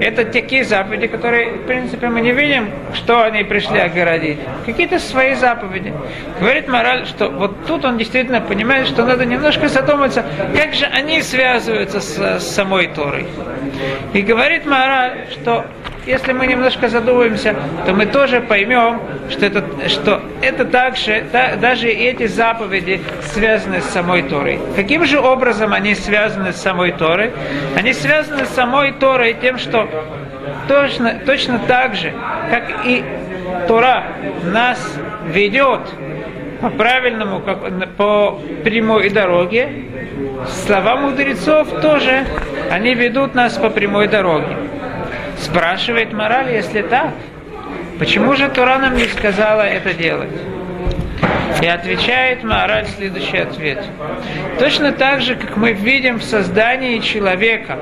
Это 0.00 0.24
такие 0.24 0.64
заповеди, 0.64 1.08
которые, 1.08 1.52
в 1.52 1.66
принципе, 1.66 2.08
мы 2.08 2.22
не 2.22 2.32
видим, 2.32 2.70
что 2.94 3.22
они 3.22 3.44
пришли 3.44 3.78
огородить. 3.78 4.38
Какие-то 4.64 4.98
свои 4.98 5.34
заповеди. 5.34 5.92
Говорит 6.40 6.68
мораль, 6.68 7.06
что 7.06 7.28
вот 7.28 7.66
тут 7.66 7.84
он 7.84 7.98
действительно 7.98 8.40
понимает, 8.40 8.88
что 8.88 9.04
надо 9.04 9.26
немножко 9.26 9.68
задуматься, 9.68 10.24
как 10.54 10.74
же 10.74 10.86
они 10.86 11.20
связываются 11.20 12.00
с, 12.00 12.40
с 12.40 12.54
самой 12.54 12.88
Торой. 12.88 13.26
И 14.14 14.22
говорит 14.22 14.64
мораль, 14.64 15.26
что 15.32 15.66
если 16.06 16.32
мы 16.32 16.46
немножко 16.46 16.88
задумаемся, 16.88 17.56
то 17.84 17.92
мы 17.92 18.06
тоже 18.06 18.40
поймем, 18.40 19.00
что 19.28 19.46
это, 19.46 19.88
что 19.88 20.22
это 20.40 20.64
также, 20.64 21.24
да, 21.32 21.56
даже 21.56 21.88
эти 21.88 22.26
заповеди 22.26 23.00
связаны 23.32 23.80
с 23.80 23.86
самой 23.86 24.22
Торой. 24.22 24.60
Каким 24.76 25.04
же 25.04 25.18
образом 25.18 25.72
они 25.72 25.94
связаны 25.94 26.52
с 26.52 26.56
самой 26.56 26.92
Торой? 26.92 27.32
Они 27.76 27.92
связаны 27.92 28.46
с 28.46 28.50
самой 28.50 28.92
Торой 28.92 29.34
тем, 29.34 29.58
что 29.58 29.88
точно, 30.68 31.20
точно 31.26 31.58
так 31.66 31.96
же, 31.96 32.12
как 32.50 32.86
и 32.86 33.04
Тора 33.66 34.04
нас 34.44 34.78
ведет 35.26 35.80
по 36.60 36.70
правильному, 36.70 37.40
как, 37.40 37.58
по 37.96 38.40
прямой 38.64 39.10
дороге, 39.10 39.68
слова 40.46 40.96
мудрецов 40.96 41.68
тоже, 41.82 42.24
они 42.70 42.94
ведут 42.94 43.34
нас 43.34 43.58
по 43.58 43.70
прямой 43.70 44.08
дороге. 44.08 44.56
Спрашивает 45.38 46.12
мораль, 46.12 46.52
если 46.52 46.82
так, 46.82 47.12
почему 47.98 48.34
же 48.34 48.48
Тура 48.48 48.78
нам 48.78 48.96
не 48.96 49.04
сказала 49.04 49.62
это 49.62 49.92
делать? 49.92 50.30
И 51.60 51.66
отвечает 51.66 52.44
мораль 52.44 52.86
следующий 52.86 53.38
ответ. 53.38 53.84
Точно 54.58 54.92
так 54.92 55.20
же, 55.22 55.36
как 55.36 55.56
мы 55.56 55.72
видим 55.72 56.18
в 56.18 56.24
создании 56.24 56.98
человека, 56.98 57.78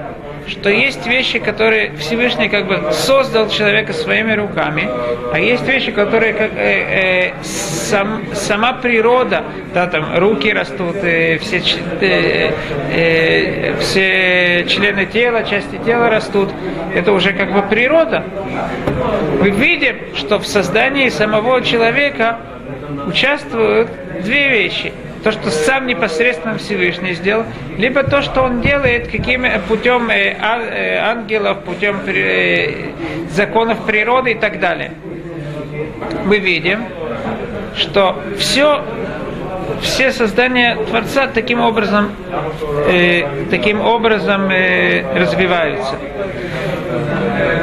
что 0.46 0.68
есть 0.68 1.06
вещи, 1.06 1.38
которые 1.38 1.96
Всевышний 1.96 2.48
как 2.48 2.66
бы 2.66 2.92
создал 2.92 3.48
человека 3.48 3.92
своими 3.92 4.32
руками, 4.32 4.88
а 5.32 5.38
есть 5.38 5.66
вещи, 5.66 5.92
которые 5.92 6.34
как, 6.34 6.50
э, 6.54 7.30
э, 7.30 7.42
сам, 7.42 8.22
сама 8.34 8.74
природа, 8.74 9.44
да, 9.72 9.86
там 9.86 10.16
руки 10.16 10.52
растут, 10.52 10.96
э, 11.02 11.38
все, 11.38 11.62
э, 12.00 12.50
э, 12.92 13.74
все 13.80 14.66
члены 14.68 15.06
тела, 15.06 15.44
части 15.44 15.78
тела 15.84 16.10
растут, 16.10 16.50
это 16.94 17.12
уже 17.12 17.32
как 17.32 17.52
бы 17.52 17.62
природа. 17.62 18.24
Мы 19.40 19.50
видим, 19.50 19.96
что 20.14 20.38
в 20.38 20.46
создании 20.46 21.08
самого 21.08 21.62
человека 21.62 22.38
участвуют 23.06 23.90
две 24.22 24.48
вещи– 24.48 24.92
то, 25.24 25.32
что 25.32 25.50
сам 25.50 25.86
непосредственно 25.86 26.58
Всевышний 26.58 27.14
сделал, 27.14 27.44
либо 27.78 28.02
то, 28.04 28.20
что 28.20 28.42
он 28.42 28.60
делает 28.60 29.08
каким 29.08 29.44
путем 29.66 30.10
э, 30.10 30.36
э, 30.38 30.98
ангелов, 30.98 31.64
путем 31.64 32.00
э, 32.06 32.90
законов 33.30 33.86
природы 33.86 34.32
и 34.32 34.34
так 34.34 34.60
далее. 34.60 34.92
Мы 36.26 36.38
видим, 36.38 36.84
что 37.74 38.22
все 38.38 38.82
все 39.80 40.12
создания 40.12 40.76
Творца 40.76 41.26
таким 41.26 41.60
образом, 41.60 42.10
э, 42.86 43.22
таким 43.50 43.80
образом 43.80 44.50
э, 44.50 45.18
развиваются. 45.18 45.96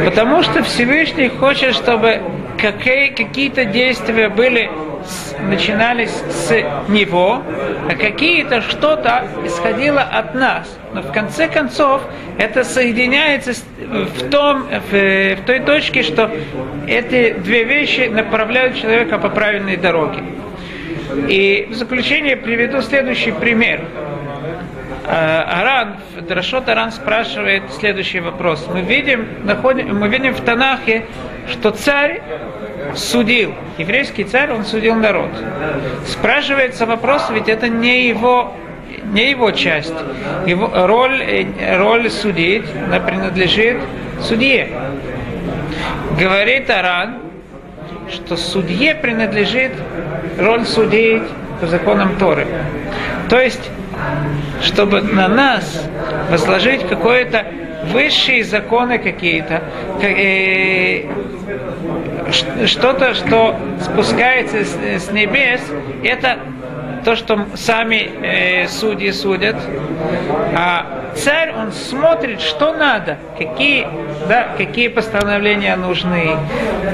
Потому 0.03 0.41
что 0.41 0.63
Всевышний 0.63 1.29
хочет, 1.29 1.75
чтобы 1.75 2.21
какие, 2.57 3.09
какие-то 3.09 3.65
действия 3.65 4.29
были 4.29 4.69
начинались 5.47 6.11
с 6.11 6.51
него, 6.87 7.41
а 7.89 7.95
какие-то 7.95 8.61
что-то 8.61 9.27
исходило 9.45 10.01
от 10.01 10.35
нас. 10.35 10.77
Но 10.93 11.01
в 11.01 11.11
конце 11.11 11.47
концов 11.47 12.01
это 12.37 12.63
соединяется 12.63 13.53
в, 13.79 14.29
том, 14.29 14.63
в, 14.63 14.91
в 14.91 15.41
той 15.45 15.59
точке, 15.59 16.03
что 16.03 16.29
эти 16.87 17.33
две 17.33 17.63
вещи 17.63 18.09
направляют 18.11 18.75
человека 18.75 19.17
по 19.17 19.29
правильной 19.29 19.77
дороге. 19.77 20.21
И 21.27 21.67
в 21.69 21.75
заключение 21.75 22.37
приведу 22.37 22.81
следующий 22.81 23.31
пример. 23.31 23.81
А, 25.07 25.61
Аран, 25.61 25.97
Драшот 26.27 26.69
Аран 26.69 26.91
спрашивает 26.91 27.63
следующий 27.71 28.19
вопрос. 28.19 28.67
Мы 28.71 28.81
видим, 28.81 29.27
находим, 29.43 29.97
мы 29.97 30.07
видим 30.07 30.33
в 30.33 30.41
Танахе, 30.41 31.05
что 31.49 31.71
царь 31.71 32.21
судил, 32.95 33.53
еврейский 33.77 34.23
царь, 34.23 34.51
он 34.51 34.65
судил 34.65 34.95
народ. 34.95 35.29
Спрашивается 36.07 36.85
вопрос, 36.85 37.29
ведь 37.31 37.47
это 37.47 37.67
не 37.67 38.07
его 38.07 38.53
не 39.05 39.29
его 39.31 39.51
часть. 39.51 39.93
Его 40.45 40.69
роль, 40.87 41.47
роль 41.77 42.09
судить 42.09 42.65
она 42.85 42.99
принадлежит 42.99 43.77
судье. 44.21 44.69
Говорит 46.19 46.69
Аран, 46.69 47.19
что 48.09 48.35
судье 48.35 48.95
принадлежит 48.95 49.71
роль 50.37 50.65
судить 50.65 51.23
по 51.59 51.67
законам 51.67 52.17
Торы. 52.17 52.45
То 53.29 53.39
есть, 53.39 53.69
чтобы 54.61 55.01
на 55.01 55.27
нас 55.27 55.87
возложить 56.29 56.87
какое-то 56.87 57.45
высшие 57.91 58.43
законы 58.43 58.99
какие-то, 58.99 59.63
э, 60.01 61.05
что-то, 62.31 63.13
что 63.13 63.55
спускается 63.81 64.63
с 64.63 65.11
небес, 65.11 65.61
это 66.03 66.37
то, 67.03 67.15
что 67.15 67.47
сами 67.55 68.11
э, 68.21 68.67
судьи 68.67 69.11
судят. 69.11 69.55
А 70.55 71.13
царь, 71.15 71.53
он 71.53 71.71
смотрит, 71.71 72.41
что 72.41 72.73
надо, 72.73 73.17
какие, 73.37 73.87
да, 74.27 74.49
какие 74.57 74.87
постановления 74.87 75.75
нужны. 75.75 76.35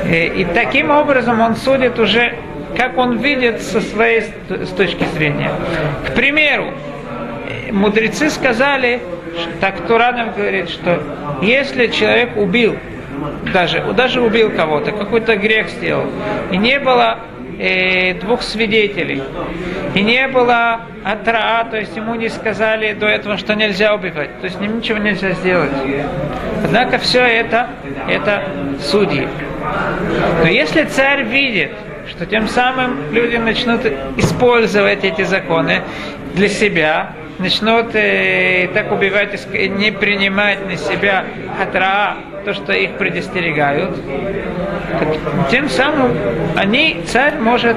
Э, 0.06 0.28
и 0.28 0.46
таким 0.46 0.92
образом 0.92 1.42
он 1.42 1.56
судит 1.56 2.00
уже, 2.00 2.36
как 2.76 2.98
он 2.98 3.18
видит 3.18 3.62
со 3.62 3.82
своей 3.82 4.24
с 4.50 4.70
точки 4.70 5.06
зрения. 5.16 5.52
К 6.08 6.14
примеру, 6.14 6.74
мудрецы 7.72 8.30
сказали, 8.30 9.02
так 9.60 9.88
Туранов 9.88 10.36
говорит, 10.36 10.70
что 10.70 11.02
если 11.42 11.88
человек 11.88 12.38
убил, 12.38 12.78
даже, 13.54 13.82
даже 13.94 14.22
убил 14.22 14.52
кого-то, 14.52 14.92
какой-то 14.92 15.36
грех 15.36 15.70
сделал, 15.70 16.06
и 16.52 16.58
не 16.58 16.80
было 16.80 17.20
э, 17.60 18.14
двух 18.16 18.42
свидетелей, 18.42 19.24
и 19.96 20.02
не 20.02 20.28
было 20.28 20.82
атра, 21.04 21.68
то 21.70 21.78
есть 21.78 21.96
ему 21.96 22.16
не 22.16 22.30
сказали 22.30 22.94
до 22.94 23.08
этого, 23.08 23.38
что 23.38 23.56
нельзя 23.56 23.94
убивать, 23.96 24.40
то 24.42 24.46
есть 24.46 24.60
ничего 24.60 24.98
нельзя 24.98 25.32
сделать. 25.32 25.72
Однако 26.64 26.98
все 26.98 27.22
это, 27.22 27.70
это 28.08 28.44
судьи. 28.82 29.28
Но 30.44 30.48
если 30.48 30.84
царь 30.84 31.24
видит, 31.24 31.72
что 32.10 32.26
тем 32.26 32.48
самым 32.48 33.12
люди 33.12 33.36
начнут 33.36 33.82
использовать 34.18 35.04
эти 35.04 35.24
законы 35.24 35.82
для 36.36 36.48
себя, 36.48 37.14
начнут 37.40 37.94
э, 37.94 38.70
так 38.74 38.92
убивать, 38.92 39.48
не 39.54 39.92
принимать 39.92 40.66
на 40.66 40.76
себя 40.76 41.26
хатра, 41.58 42.18
то, 42.46 42.54
что 42.54 42.74
их 42.74 42.92
предостерегают, 42.94 43.96
тем 45.52 45.70
самым 45.70 46.12
они, 46.56 47.02
царь 47.06 47.36
может 47.36 47.76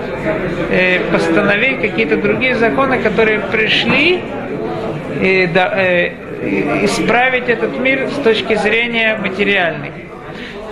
э, 0.71 1.01
постановить 1.11 1.81
какие-то 1.81 2.17
другие 2.17 2.55
законы, 2.55 2.99
которые 2.99 3.41
пришли 3.41 4.21
э, 5.21 5.47
да, 5.49 5.73
э, 5.77 6.13
исправить 6.85 7.49
этот 7.49 7.79
мир 7.79 8.09
с 8.11 8.23
точки 8.23 8.55
зрения 8.55 9.17
материальной. 9.17 10.10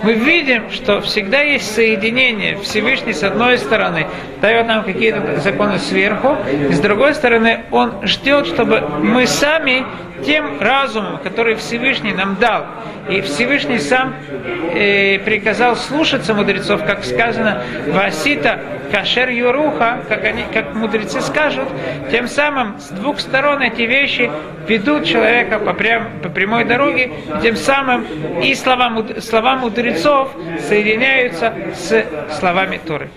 Мы 0.03 0.13
видим, 0.13 0.69
что 0.71 1.01
всегда 1.01 1.41
есть 1.41 1.73
соединение. 1.73 2.57
Всевышний 2.57 3.13
с 3.13 3.23
одной 3.23 3.57
стороны 3.57 4.07
дает 4.41 4.67
нам 4.67 4.83
какие-то 4.83 5.39
законы 5.39 5.77
сверху, 5.79 6.37
и 6.69 6.73
с 6.73 6.79
другой 6.79 7.13
стороны 7.13 7.61
он 7.71 8.05
ждет, 8.07 8.47
чтобы 8.47 8.81
мы 8.81 9.27
сами 9.27 9.85
тем 10.25 10.59
разумом, 10.59 11.17
который 11.19 11.55
Всевышний 11.55 12.13
нам 12.13 12.35
дал, 12.39 12.65
и 13.09 13.21
Всевышний 13.21 13.79
сам 13.79 14.15
э, 14.73 15.19
приказал 15.19 15.75
слушаться 15.75 16.33
мудрецов, 16.33 16.83
как 16.85 17.03
сказано, 17.03 17.63
Васита 17.87 18.59
Кашер 18.91 19.29
Юруха, 19.29 20.03
как, 20.07 20.23
они, 20.23 20.43
как 20.53 20.73
мудрецы 20.73 21.21
скажут, 21.21 21.67
тем 22.11 22.27
самым 22.27 22.79
с 22.79 22.89
двух 22.89 23.19
сторон 23.19 23.61
эти 23.61 23.83
вещи 23.83 24.29
ведут 24.67 25.05
человека 25.05 25.59
по, 25.59 25.73
прям, 25.73 26.19
по 26.21 26.29
прямой 26.29 26.65
дороге, 26.65 27.11
тем 27.41 27.55
самым 27.55 28.05
и 28.41 28.53
слова, 28.55 29.05
слова 29.19 29.55
мудрецов 29.55 30.31
соединяются 30.67 31.53
с 31.73 32.05
словами 32.39 32.79
Торы. 32.85 33.09